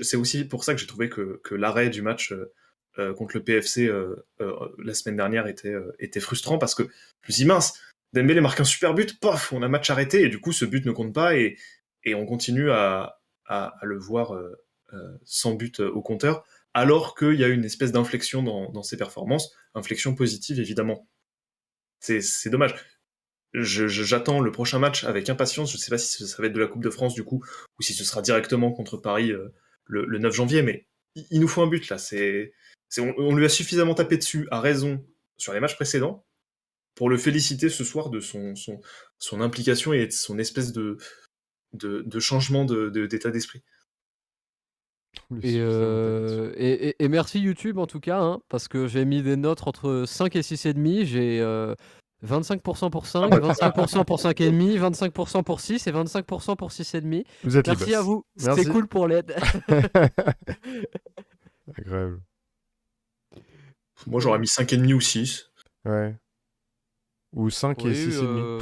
[0.01, 2.51] c'est aussi pour ça que j'ai trouvé que, l'arrêt du match euh,
[2.97, 3.91] euh, contre le PFC
[4.39, 7.79] la semaine dernière était, était frustrant parce que je me suis dit, mince,
[8.13, 10.85] Dembélé marque un super but, pof, on a match arrêté et du coup ce but
[10.85, 11.57] ne compte pas et,
[12.05, 14.33] et on continue à, à, à le voir
[15.25, 16.45] sans but au compteur
[16.75, 21.07] alors qu'il y a une espèce d'inflexion dans, ses performances, inflexion positive évidemment.
[22.01, 22.75] C'est dommage.
[23.53, 25.71] J'attends le prochain match avec impatience.
[25.71, 27.41] Je ne sais pas si ça va être de la Coupe de France du coup,
[27.79, 29.53] ou si ce sera directement contre Paris euh,
[29.85, 31.97] le, 9 janvier, mais il, nous faut un but là.
[31.97, 32.51] C'est
[32.99, 35.01] on, lui a suffisamment tapé dessus à raison
[35.37, 36.25] sur les matchs précédents
[36.93, 38.53] pour le féliciter ce soir de son,
[39.41, 40.97] implication et de son espèce de,
[41.71, 43.63] de, changement d'état d'esprit.
[45.31, 49.65] Euh, et, et, merci YouTube en tout cas, hein, parce que j'ai mis des notes
[49.65, 51.05] entre 5 et 6,5.
[51.05, 51.41] J'ai
[52.25, 57.25] 25% pour 5, 25% pour 5,5, 25% pour 6 et 25% pour 6,5.
[57.43, 59.35] Vous êtes Merci à vous, c'était cool pour l'aide.
[61.77, 62.21] Agréable.
[64.07, 65.51] Moi j'aurais mis 5,5 ou 6.
[65.85, 66.15] Ouais.
[67.33, 68.23] Ou 5 et 6,5.
[68.23, 68.59] Euh...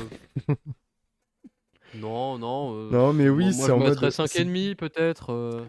[1.96, 2.76] non, non.
[2.76, 4.00] Euh, non, mais oui, c'est en mode.
[4.00, 5.66] 5,5 peut-être.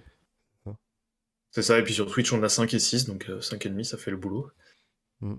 [1.54, 3.96] C'est ça, et puis sur Twitch, on a 5 et 6, donc 5,5, euh, ça
[3.96, 4.50] fait le boulot.
[5.20, 5.36] Mm.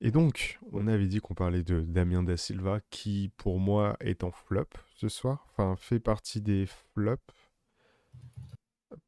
[0.00, 4.22] Et donc, on avait dit qu'on parlait de Damien Da Silva, qui pour moi est
[4.22, 7.20] en flop ce soir, enfin fait partie des flops,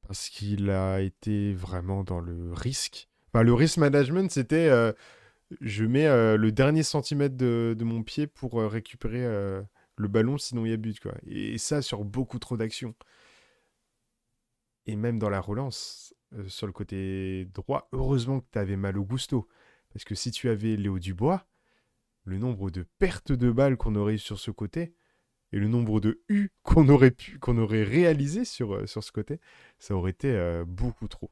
[0.09, 3.09] parce qu'il a été vraiment dans le risque.
[3.33, 4.93] Enfin, le risk management, c'était euh,
[5.61, 10.71] je mets euh, le dernier centimètre de, mon pied pour récupérer le ballon, sinon il
[10.71, 10.99] y a but.
[10.99, 11.15] Quoi.
[11.29, 12.97] Et ça sur beaucoup trop d'actions
[14.91, 18.99] et même dans la relance, euh, sur le côté droit, heureusement que tu avais mal
[18.99, 19.49] au gusto.
[19.93, 21.47] Parce que si tu avais Léo Dubois,
[22.25, 24.95] le nombre de pertes de balles qu'on aurait eu sur ce côté,
[25.53, 29.41] et le nombre de U qu'on aurait pu, aurait réalisé sur, euh, sur ce côté,
[29.79, 31.31] ça aurait été euh, beaucoup trop.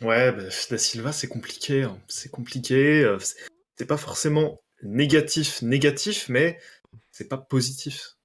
[0.00, 1.82] Ouais, bah, Silva, c'est compliqué.
[1.82, 2.00] Hein.
[2.08, 3.16] C'est compliqué.
[3.76, 6.58] C'est pas forcément négatif, négatif, mais
[7.12, 8.16] c'est pas positif.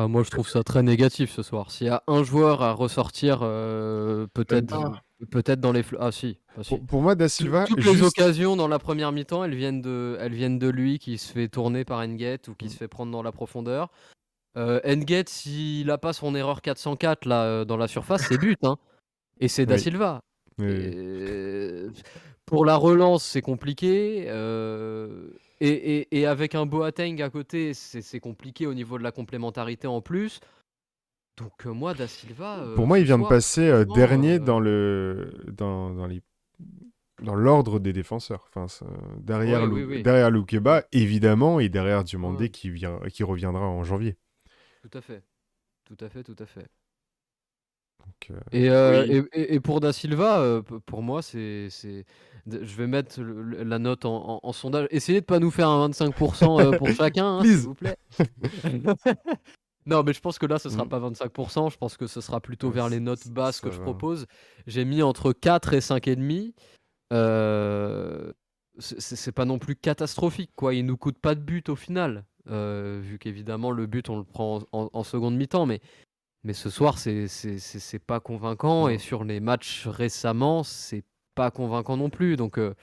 [0.00, 1.72] Ah, moi, je trouve ça très négatif ce soir.
[1.72, 4.92] S'il y a un joueur à ressortir, euh, peut-être
[5.32, 5.82] peut-être dans les...
[5.98, 7.64] Ah si, ah, Pour, moi, Da Silva...
[7.64, 10.16] Toutes les occasions dans la première mi-temps, elles viennent, de...
[10.20, 12.68] elles viennent de lui qui se fait tourner par Enget ou qui mm.
[12.68, 13.90] se fait prendre dans la profondeur.
[14.56, 14.78] Euh,
[15.26, 18.60] s'il n'a pas son erreur 404 là, euh, dans la surface, c'est but.
[18.62, 18.76] Hein.
[19.40, 20.20] Et c'est Da Silva.
[22.46, 24.26] Pour la relance, c'est compliqué.
[24.28, 25.30] Euh...
[25.60, 30.40] Et, avec un Boateng à côté, c'est compliqué au niveau de la complémentarité en plus.
[31.36, 32.60] Donc euh, moi, Da Silva.
[32.60, 36.20] Euh, Pour moi, il vient de passer euh, dernier dans le dans, dans les
[37.22, 38.48] dans l'ordre des défenseurs.
[38.48, 38.66] Enfin,
[39.18, 44.16] derrière, derrière Loukeba, évidemment, et derrière Diomandé qui, vient, qui reviendra en janvier.
[44.82, 45.22] Tout à fait.
[45.84, 46.66] Tout à fait, tout à fait.
[48.52, 48.68] Et,
[49.32, 51.68] et, pour Da Silva, pour moi, c'est
[52.50, 54.86] je vais mettre la note en, sondage.
[54.90, 57.96] Essayez de pas nous faire un 25% euh, pour chacun, hein, s'il vous plaît.
[59.86, 60.88] non, mais je pense que là, ce sera mm.
[60.88, 61.72] pas 25%.
[61.72, 64.26] Je pense que ce sera plutôt vers les notes basses que je propose.
[64.66, 66.52] J'ai mis entre 4 et 5,5.
[67.12, 68.32] Euh,
[68.78, 70.74] c'est pas non plus catastrophique, quoi.
[70.74, 72.24] Il nous coûte pas de but au final.
[72.50, 75.66] Euh, vu qu'évidemment, le but, on le prend en, seconde mi-temps.
[75.66, 75.80] Mais,
[76.44, 78.88] mais ce soir, c'est pas convaincant.
[78.88, 82.36] Et sur les matchs récemment, c'est pas convaincant non plus.
[82.36, 82.74] Donc, euh,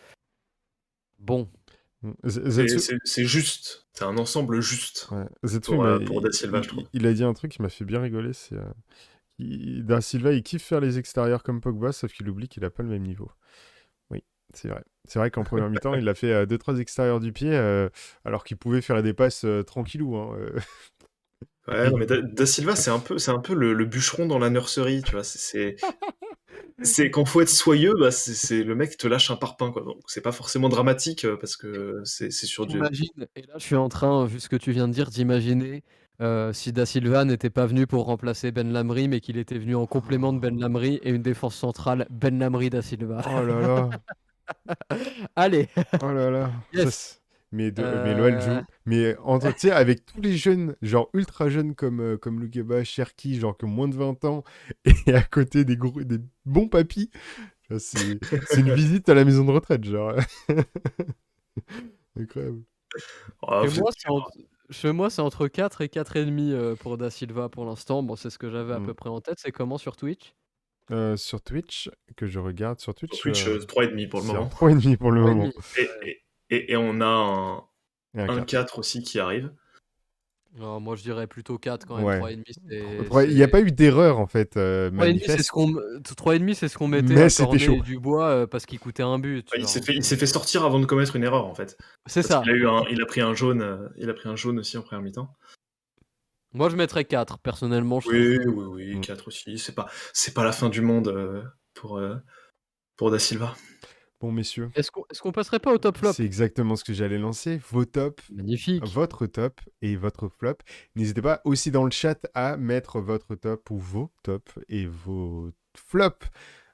[1.19, 1.49] bon.
[2.27, 3.87] C'est juste.
[3.93, 5.09] C'est un ensemble juste.
[5.63, 6.83] pour, euh, Da Silva, je trouve.
[6.93, 8.33] Il a dit un truc qui m'a fait bien rigoler.
[8.33, 8.55] C'est.
[8.55, 12.69] Euh, Da Silva, il kiffe faire les extérieurs comme Pogba, sauf qu'il oublie qu'il a
[12.69, 13.31] pas le même niveau.
[14.11, 14.83] Oui, c'est vrai.
[15.05, 17.53] C'est vrai qu'en première mi-temps, il a fait 2-3 extérieurs du pied,
[18.23, 20.15] alors qu'il pouvait faire des passes tranquillou.
[20.15, 20.37] Hein,
[21.67, 24.49] ouais, mais da, Silva, c'est un peu, c'est un peu le, le, bûcheron dans la
[24.49, 25.23] nurserie, tu vois.
[25.23, 25.75] C'est,
[26.81, 29.71] c'est quand faut être soyeux, bah, c'est le mec qui te lâche un parpaing.
[29.71, 29.83] Quoi.
[29.83, 32.77] Donc c'est pas forcément dramatique euh, parce que c'est sur du.
[32.77, 35.83] et là je suis en train, vu ce que tu viens de dire, d'imaginer
[36.53, 39.85] si Da Silva n'était pas venu pour remplacer Ben Lamry, mais qu'il était venu en
[39.85, 43.21] complément de Ben Lamry et une défense centrale Ben Lamry Da Silva.
[43.27, 43.89] Oh là là.
[45.35, 45.67] Allez.
[46.01, 46.51] Oh là là.
[47.55, 48.61] Mais, de, mais l'OL joue.
[48.85, 53.57] Mais en avec tous les jeunes, genre ultra jeunes comme, euh, comme Lukeba, Cherki, genre
[53.57, 54.43] que moins de 20 ans,
[55.07, 57.09] et à côté des, gros, des bons papis,
[57.79, 58.19] c'est
[58.57, 60.13] une visite à la maison de retraite, genre.
[62.19, 62.61] Incroyable.
[63.41, 63.65] Oh,
[64.71, 68.01] chez moi, c'est entre 4 et 4,5 euh, pour Da Silva pour l'instant.
[68.03, 68.85] Bon, c'est ce que j'avais à mm.
[68.85, 69.37] peu près en tête.
[69.39, 70.33] C'est comment sur Twitch?
[70.91, 73.13] Euh, sur Twitch, que je regarde sur Twitch.
[73.13, 74.49] Sur Twitch, 3,5 pour le moment.
[74.49, 75.51] 3,5 pour le moment.
[75.77, 79.51] Et, et, et, on a un, un 4 aussi qui arrive
[80.57, 82.21] moi, je dirais plutôt 4 quand même.
[82.21, 84.57] 3,5, Il n'y a pas eu d'erreur en fait.
[84.57, 87.81] Euh, 3,5, c'est ce qu'on mettait à chaud.
[87.83, 89.47] du bois euh, parce qu'il coûtait un but.
[89.57, 91.77] il s'est fait, fait, sortir avant de commettre une erreur en fait.
[92.05, 92.41] C'est ça.
[92.45, 94.59] Il a, eu un, il a pris un jaune, euh, il a pris un jaune
[94.59, 95.29] aussi en première mi-temps.
[96.53, 97.99] Moi, je mettrais 4 personnellement.
[97.99, 99.57] Je oui, oui, oui, 4 aussi.
[99.57, 101.43] C'est pas, c'est pas la fin du monde euh,
[101.73, 102.01] pour,
[102.95, 103.55] pour Da Silva.
[104.25, 104.71] Bon, messieurs.
[104.73, 106.13] Est-ce qu'on passerait pas au top flop?
[106.13, 107.61] C'est exactement ce que j'allais lancer.
[107.69, 108.27] Vos tops.
[108.31, 108.83] Magnifique.
[108.87, 110.55] Votre top et votre flop.
[110.95, 115.51] N'hésitez pas aussi dans le chat à mettre votre top ou vos tops et vos
[115.77, 116.25] flops,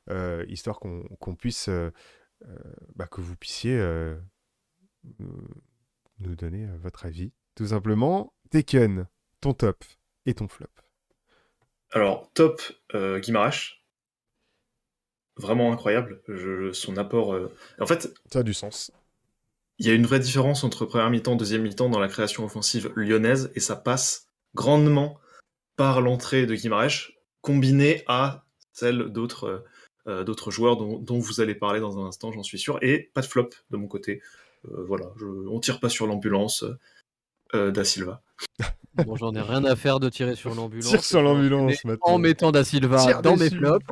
[0.09, 1.67] euh, histoire qu'on puisse.
[1.67, 1.91] Euh,
[2.47, 2.55] euh,
[2.95, 3.77] bah, que vous puissiez
[5.19, 7.33] nous donner votre avis.
[7.55, 9.07] Tout simplement, Taken,
[9.41, 9.83] ton top
[10.25, 10.69] et ton flop.
[11.91, 12.61] Alors, top
[12.93, 13.80] Guimaraes
[15.41, 16.21] vraiment incroyable.
[16.73, 17.33] son apport.
[17.33, 18.13] Euh, en fait.
[18.31, 18.91] Ça a du sens.
[19.79, 22.91] Il y a une vraie différence entre première mi-temps, deuxième mi-temps dans la création offensive
[22.95, 25.19] lyonnaise, et ça passe grandement
[25.75, 27.11] par l'entrée de Guimaraes,
[27.41, 29.65] combinée à celle d'autres
[30.07, 33.21] euh, d'autres joueurs dont, vous allez parler dans un instant, j'en suis sûr, et pas
[33.21, 34.21] de flop de mon côté.
[34.65, 36.63] Euh, voilà, je, on tire pas sur l'ambulance
[37.53, 38.21] Da Silva.
[39.05, 40.89] Bon, j'en ai rien à faire de tirer sur l'ambulance.
[40.89, 42.13] Tire sur l'ambulance maintenant.
[42.13, 43.85] En mettant Da Silva dans mes flops.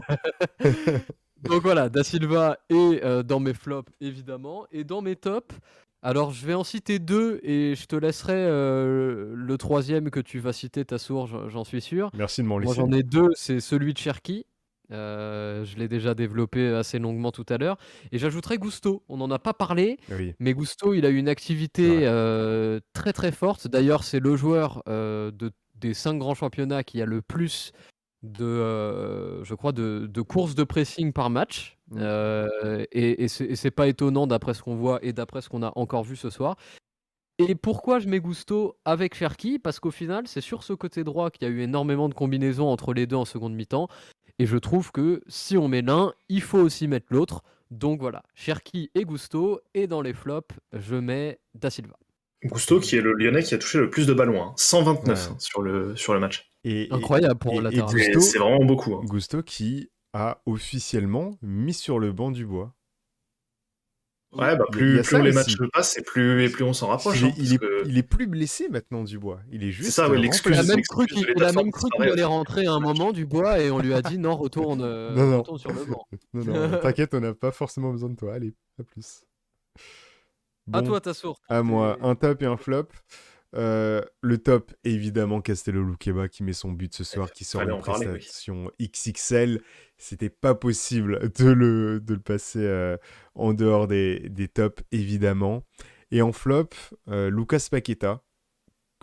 [1.44, 5.56] Donc voilà, Da Silva est euh, dans mes flops évidemment et dans mes tops.
[6.02, 10.40] Alors je vais en citer deux et je te laisserai euh, le troisième que tu
[10.40, 12.10] vas citer, ta source, j'en suis sûr.
[12.14, 12.80] Merci de m'en laisser.
[12.80, 14.46] Moi j'en ai deux, c'est celui de Cherki.
[14.92, 17.78] Euh, je l'ai déjà développé assez longuement tout à l'heure.
[18.12, 19.04] Et j'ajouterai Gusto.
[19.08, 19.98] On n'en a pas parlé,
[20.40, 22.00] mais Gusto, il a eu une activité
[22.94, 23.68] très très forte.
[23.68, 27.72] D'ailleurs, c'est le joueur de, des cinq grands championnats qui a le plus
[28.24, 31.78] de, euh, je crois, de, de courses de pressing par match.
[31.96, 35.72] Euh, et, et c'est pas étonnant d'après ce qu'on voit et d'après ce qu'on a
[35.76, 36.56] encore vu ce soir.
[37.40, 39.60] Et pourquoi je mets Gusto avec Cherki?
[39.60, 42.68] Parce qu'au final, c'est sur ce côté droit qu'il y a eu énormément de combinaisons
[42.68, 43.88] entre les deux en seconde mi-temps.
[44.40, 47.44] Et je trouve que si on met l'un, il faut aussi mettre l'autre.
[47.72, 49.62] Donc voilà, Cherki et Gusto.
[49.74, 51.96] Et dans les flops, je mets Da Silva.
[52.46, 55.62] Gusto qui est le Lyonnais qui a touché le plus de ballons, 129 hein, sur,
[55.62, 56.52] le, sur le match.
[56.66, 58.96] Incroyable pour la C'est vraiment beaucoup.
[58.96, 59.02] Hein.
[59.06, 62.74] Gusto qui a officiellement mis sur le banc du bois.
[64.32, 67.24] Ouais, bah plus, plus les matchs passent et plus, et plus on s'en rapproche.
[67.24, 69.40] Hein, il, est, il, est, plus blessé maintenant du bois.
[69.52, 69.90] Il est juste.
[69.90, 70.56] ça, ouais, l'excuse.
[70.56, 73.92] Il a même cru qu'il allait rentrer à un moment du bois et on lui
[73.92, 76.06] a dit non, retourne, euh, non, retourne sur le banc.
[76.34, 78.36] non, non, t'inquiète, on n'a pas forcément besoin de toi.
[78.36, 79.26] Allez, à plus.
[80.74, 81.40] À toi, ta source.
[81.50, 82.88] À moi, un top et un flop.
[83.56, 87.80] Euh, le top, évidemment, Castello Luqueba qui met son but ce soir, qui sort une
[87.80, 89.62] prestation XXL.
[89.98, 92.98] C'était pas possible de le, de le passer euh,
[93.36, 95.64] en dehors des, des, tops, évidemment.
[96.12, 96.70] Et en flop,
[97.10, 98.24] euh, Lucas Paqueta.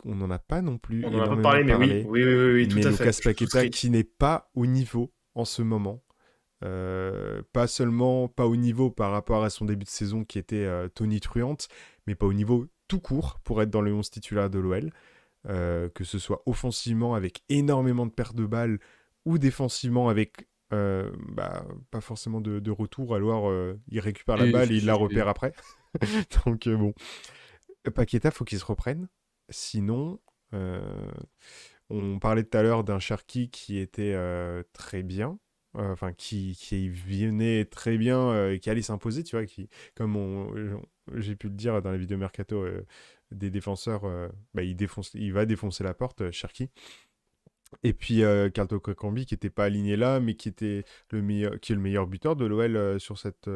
[0.04, 1.04] On n'en a pas non plus.
[1.04, 3.68] On en a pas parlé, mais oui, oui, oui, oui, tout mais à Lucas Paqueta
[3.68, 6.02] qui n'est pas au niveau en ce moment.
[6.60, 11.20] Pas seulement pas au niveau par rapport à son début de saison qui était Tony
[11.20, 11.68] Truante,
[12.06, 14.90] mais pas au niveau tout court pour être dans le 11 titulaire de l'OL.
[15.48, 18.80] Euh, que ce soit offensivement avec énormément de pertes de balles
[19.24, 24.72] ou défensivement avec euh, bah, pas forcément de, retour, alors euh, il récupère la balle
[24.72, 25.52] et il la repère après.
[26.46, 26.94] Donc bon,
[27.94, 29.08] Paqueta, faut qu'il se reprenne.
[29.50, 30.18] Sinon,
[31.90, 34.16] on parlait tout à l'heure d'un Cherki qui était
[34.72, 35.38] très bien.
[35.78, 40.50] Enfin, qui, qui venait très bien et qui allait s'imposer, tu vois, qui, comme on,
[41.14, 42.86] j'ai pu le dire dans la vidéo Mercato euh,
[43.30, 46.70] des défenseurs, euh, bah, il, va défoncer la porte, euh, Cherki.
[47.82, 51.72] Et puis euh, Carlto qui n'était pas aligné là, mais qui, était le meilleur, qui
[51.72, 53.50] est le meilleur buteur de l'OL sur cette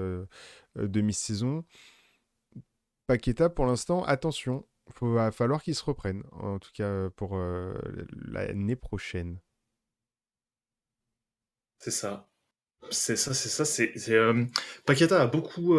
[0.76, 1.64] demi-saison.
[3.06, 4.66] Paqueta, pour l'instant, attention,
[5.00, 9.38] il va falloir qu'il se reprenne, en tout cas pour l'année prochaine.
[11.80, 12.28] C'est ça.
[12.90, 13.64] C'est ça, c'est ça.
[13.64, 13.92] C'est,
[14.86, 15.74] Paqueta a beaucoup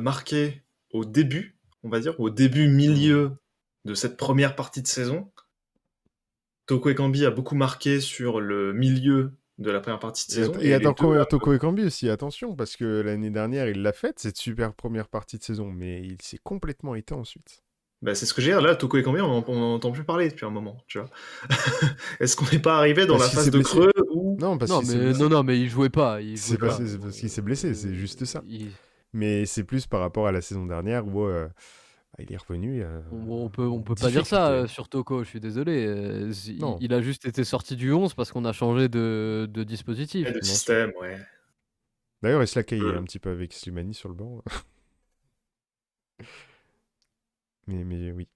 [0.00, 0.62] marqué
[0.92, 3.32] au début, on va dire, au début, milieu
[3.84, 5.30] de cette première partie de saison.
[6.66, 10.54] Toko Ekambi a beaucoup marqué sur le milieu de la première partie de saison.
[10.60, 14.18] Et, et attends, deux, Toko Ekambi aussi, attention, parce que l'année dernière, il l'a faite,
[14.18, 17.62] cette super première partie de saison, mais il s'est complètement éteint ensuite.
[18.02, 18.60] Bah, c'est ce que j'ai dire.
[18.60, 20.76] Là, Toko Ekambi, on n'en entend plus parler depuis un moment.
[20.88, 21.08] Tu vois
[22.20, 23.92] Est-ce qu'on n'est pas arrivé dans la phase de creux.
[24.42, 26.18] Non, parce non, mais, non, non, mais il jouait pas.
[26.34, 28.42] C'est parce qu'il s'est blessé, c'est juste ça.
[29.12, 32.82] Mais c'est plus par rapport à la saison dernière où euh, bah, il est revenu.
[32.82, 36.28] Euh, on, peut, on peut pas dire ça euh, sur Toko, je suis désolé.
[36.80, 40.26] Il, a juste été sorti du 11 parce qu'on a changé de, de dispositif.
[40.26, 41.20] Et de système, ouais.
[42.20, 44.42] D'ailleurs, il se l'a un petit peu avec Slimani sur le banc.
[47.68, 48.26] mais, mais oui.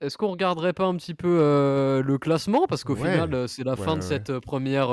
[0.00, 2.66] Est-ce qu'on regarderait pas un petit peu le classement?
[2.66, 4.88] Parce qu'au final, c'est la fin de cette première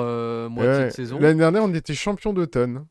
[0.49, 1.19] moitié de saison.
[1.19, 2.85] L'année dernière, on était champion d'automne.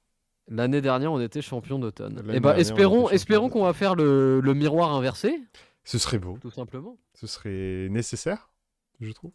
[0.48, 2.18] L'année dernière, on était champion d'automne.
[2.28, 5.42] Et eh bah, ben, espérons, espérons qu'on va faire le, le, miroir inversé.
[5.84, 6.38] Ce serait beau.
[6.40, 6.98] Tout simplement.
[7.14, 8.50] Ce serait nécessaire,
[9.00, 9.32] je trouve.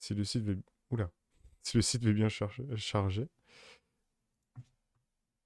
[0.00, 0.58] Si le site veut,
[0.90, 1.10] Oula.
[1.62, 3.28] Si le site veut bien charger.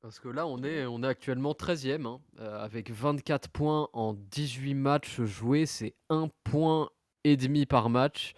[0.02, 4.14] Parce que là, on est, on est actuellement 13e, hein, euh, avec 24 points en
[4.14, 5.64] 18 matchs joués.
[5.64, 6.90] C'est 1 point
[7.22, 8.34] et demi par match.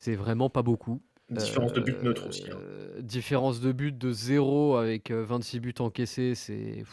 [0.00, 1.00] C'est vraiment pas beaucoup.
[1.30, 2.50] Différence de but neutre aussi.
[2.50, 2.58] Hein.
[2.60, 6.84] Euh, différence de but de 0 avec 26 euh, buts encaissés, c'est.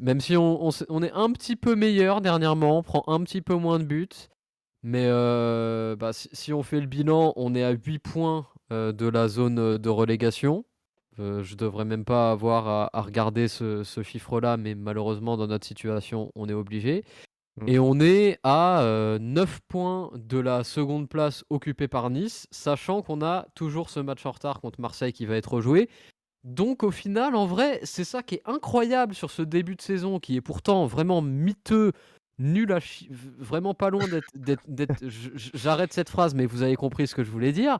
[0.00, 3.54] Même si on, on, est un petit peu meilleur dernièrement, on prend un petit peu
[3.54, 4.08] moins de buts.
[4.82, 9.28] Mais euh, bah, si, on fait le bilan, on est à 8 points de la
[9.28, 10.64] zone de relégation.
[11.18, 15.66] Je devrais même pas avoir à, à regarder ce, ce chiffre-là, mais malheureusement, dans notre
[15.66, 17.04] situation, on est obligé.
[17.60, 17.68] Mmh.
[17.68, 23.22] Et on est à 9 points de la seconde place occupée par Nice, sachant qu'on
[23.22, 25.88] a toujours ce match en retard contre Marseille qui va être joué.
[26.44, 30.18] Donc au final, en vrai, c'est ça qui est incroyable sur ce début de saison,
[30.18, 31.92] qui est pourtant vraiment miteux,
[32.38, 32.78] nul à
[33.38, 34.04] vraiment pas loin
[34.34, 34.62] d'être...
[35.54, 37.78] J'arrête cette phrase, mais vous avez compris ce que je voulais dire.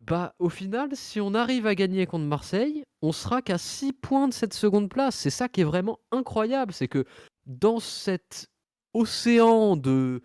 [0.00, 4.28] Bah au final, si on arrive à gagner contre Marseille, on sera qu'à 6 points
[4.28, 5.14] de cette seconde place.
[5.14, 7.04] C'est ça qui est vraiment incroyable, c'est que
[7.46, 8.48] dans cet
[8.94, 10.22] océan de,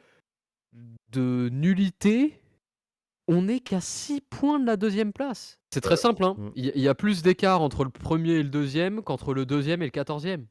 [1.11, 2.41] de nullité,
[3.27, 5.59] on n'est qu'à 6 points de la deuxième place.
[5.71, 6.35] C'est très simple, hein.
[6.37, 6.51] Mm.
[6.55, 9.85] il y, a plus d'écart entre le premier et le deuxième qu'entre le deuxième et
[9.85, 10.47] le quatorzième.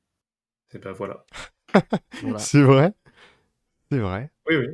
[0.75, 1.25] Et ben voilà.
[2.23, 2.39] voilà.
[2.39, 2.93] C'est vrai.
[3.91, 4.31] C'est vrai.
[4.49, 4.67] Oui, oui.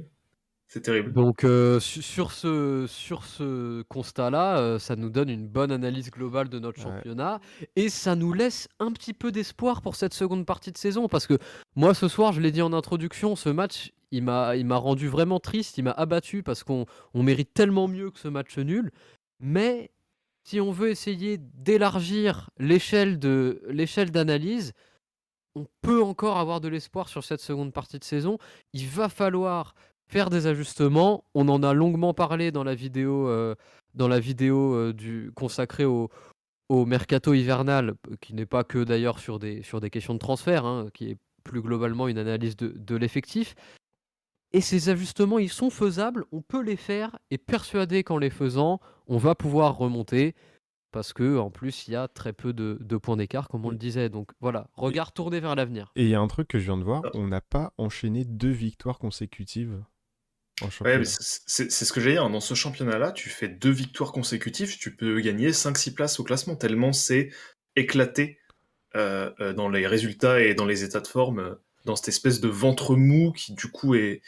[0.72, 1.12] C'est terrible.
[1.12, 6.48] Donc euh, sur ce, sur ce constat-là, euh, ça nous donne une bonne analyse globale
[6.48, 7.40] de notre championnat
[7.74, 11.26] et ça nous laisse un petit peu d'espoir pour cette seconde partie de saison parce
[11.26, 11.38] que
[11.74, 15.08] moi ce soir, je l'ai dit en introduction, ce match, il m'a, il m'a rendu
[15.08, 18.92] vraiment triste, il m'a abattu parce qu'on on mérite tellement mieux que ce match nul.
[19.40, 19.90] Mais
[20.44, 24.72] si on veut essayer d'élargir l'échelle de l'échelle d'analyse,
[25.56, 28.38] on peut encore avoir de l'espoir sur cette seconde partie de saison.
[28.72, 29.74] Il va falloir
[30.11, 31.24] faire des ajustements.
[31.34, 33.54] On en a longuement parlé dans la vidéo, euh,
[33.94, 36.11] dans la vidéo euh, consacrée au,
[36.68, 41.16] mercato hivernal, qui n'est pas que d'ailleurs sur des, questions de transfert, hein, qui est
[41.44, 43.54] plus globalement une analyse de, l'effectif.
[44.52, 48.80] Et ces ajustements, ils sont faisables, on peut les faire, et persuadé qu'en les faisant,
[49.06, 50.34] on va pouvoir remonter,
[50.92, 53.76] parce que en plus, il y a très peu de points d'écart, comme on le
[53.76, 54.08] disait.
[54.08, 55.92] Donc voilà, regard tourné vers l'avenir.
[55.96, 58.24] Et il y a un truc que je viens de voir, on n'a pas enchaîné
[58.24, 59.82] deux victoires consécutives
[60.68, 62.18] c'est ce que j'ai dit.
[62.18, 62.30] Hein.
[62.30, 66.56] Dans ce championnat-là, tu fais deux victoires consécutives, tu peux gagner 5-6 places au classement,
[66.56, 67.30] tellement c'est
[67.76, 68.38] éclaté
[68.96, 71.54] euh, euh, dans les résultats et dans les états de forme, euh,
[71.84, 74.20] dans cette espèce de ventre mou qui, du coup, est,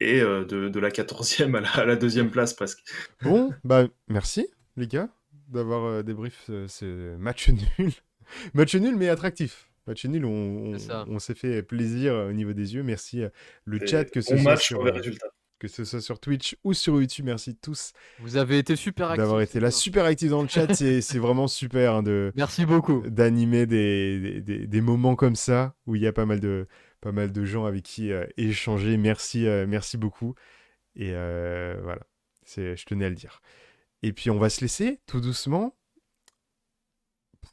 [0.00, 2.80] est de, la 14e à la, à la, deuxième place presque.
[3.22, 5.10] Bon, bah merci, les gars,
[5.48, 7.92] d'avoir débrief ce match nul.
[8.54, 9.70] match nul, mais attractif.
[9.86, 10.76] Match nul, on,
[11.08, 12.82] on, s'est fait plaisir au niveau des yeux.
[12.82, 13.22] Merci
[13.64, 15.30] le chat que ce soit sur, les résultats
[15.60, 17.26] que ce soit sur Twitch ou sur YouTube.
[17.26, 17.92] Merci tous.
[18.18, 19.22] Vous avez été super actifs.
[19.22, 20.74] D'avoir été là, super actifs dans le chat.
[20.74, 22.32] c'est vraiment super hein, de.
[22.34, 23.02] Merci beaucoup.
[23.06, 26.66] D'animer des, des, des, moments comme ça où il y a pas mal de,
[27.00, 28.96] pas mal de gens avec qui euh, échanger.
[28.96, 30.34] Merci, euh, merci beaucoup.
[30.96, 32.02] Et euh, voilà,
[32.46, 33.40] je tenais à le dire.
[34.02, 35.76] Et puis on va se laisser tout doucement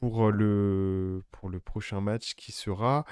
[0.00, 3.04] pour le, pour le prochain match qui sera.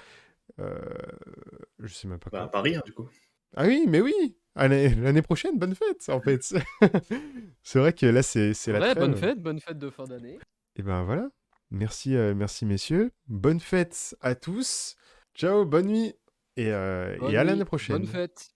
[0.59, 2.31] je sais même pas.
[2.31, 3.11] Bah, à Paris, hein, du coup.
[3.55, 6.43] Ah oui, mais oui, L'année prochaine, bonne fête, en fait.
[7.63, 10.39] c'est vrai que là, c'est la Ouais, bonne fête, bonne fête de fin d'année.
[10.77, 11.29] Et ben voilà.
[11.71, 13.11] Merci, euh, merci messieurs.
[13.27, 14.97] Bonne fête à tous.
[15.35, 16.15] Ciao, bonne nuit.
[16.57, 17.99] Et, euh, et à l'année prochaine.
[17.99, 18.51] Bonne fête.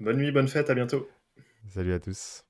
[0.00, 1.08] Bonne nuit, bonne fête, à bientôt.
[1.68, 2.43] Salut à tous.